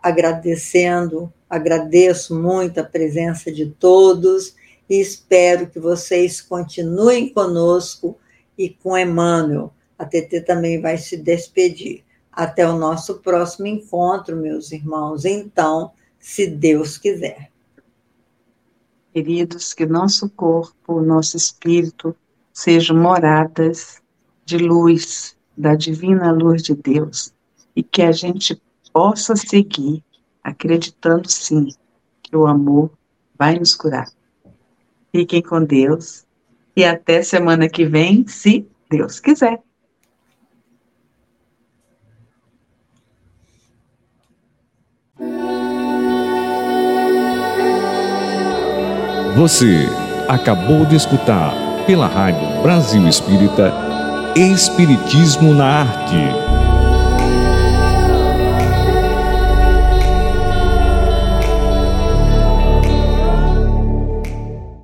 agradecendo, 0.00 1.32
agradeço 1.50 2.40
muito 2.40 2.78
a 2.78 2.84
presença 2.84 3.50
de 3.50 3.66
todos 3.66 4.54
e 4.88 5.00
espero 5.00 5.66
que 5.66 5.80
vocês 5.80 6.40
continuem 6.40 7.28
conosco 7.28 8.16
e 8.56 8.70
com 8.70 8.96
Emmanuel. 8.96 9.74
A 9.98 10.04
TT 10.04 10.42
também 10.42 10.80
vai 10.80 10.96
se 10.96 11.16
despedir. 11.16 12.04
Até 12.30 12.68
o 12.68 12.78
nosso 12.78 13.16
próximo 13.16 13.66
encontro, 13.66 14.36
meus 14.36 14.70
irmãos. 14.70 15.24
Então, 15.24 15.90
se 16.20 16.46
Deus 16.46 16.96
quiser. 16.96 17.50
Queridos, 19.14 19.72
que 19.72 19.86
nosso 19.86 20.28
corpo, 20.28 21.00
nosso 21.00 21.36
espírito 21.36 22.16
sejam 22.52 22.96
moradas 22.96 24.02
de 24.44 24.58
luz, 24.58 25.36
da 25.56 25.76
divina 25.76 26.32
luz 26.32 26.64
de 26.64 26.74
Deus, 26.74 27.32
e 27.76 27.82
que 27.84 28.02
a 28.02 28.10
gente 28.10 28.60
possa 28.92 29.36
seguir 29.36 30.02
acreditando 30.42 31.30
sim 31.30 31.68
que 32.24 32.36
o 32.36 32.44
amor 32.44 32.90
vai 33.38 33.56
nos 33.56 33.76
curar. 33.76 34.10
Fiquem 35.12 35.40
com 35.40 35.64
Deus 35.64 36.26
e 36.74 36.84
até 36.84 37.22
semana 37.22 37.68
que 37.68 37.86
vem, 37.86 38.26
se 38.26 38.66
Deus 38.90 39.20
quiser. 39.20 39.62
Você 49.34 49.88
acabou 50.28 50.86
de 50.86 50.94
escutar 50.94 51.52
pela 51.88 52.06
Rádio 52.06 52.62
Brasil 52.62 53.04
Espírita 53.08 53.74
Espiritismo 54.36 55.52
na 55.52 55.80
Arte 55.80 56.63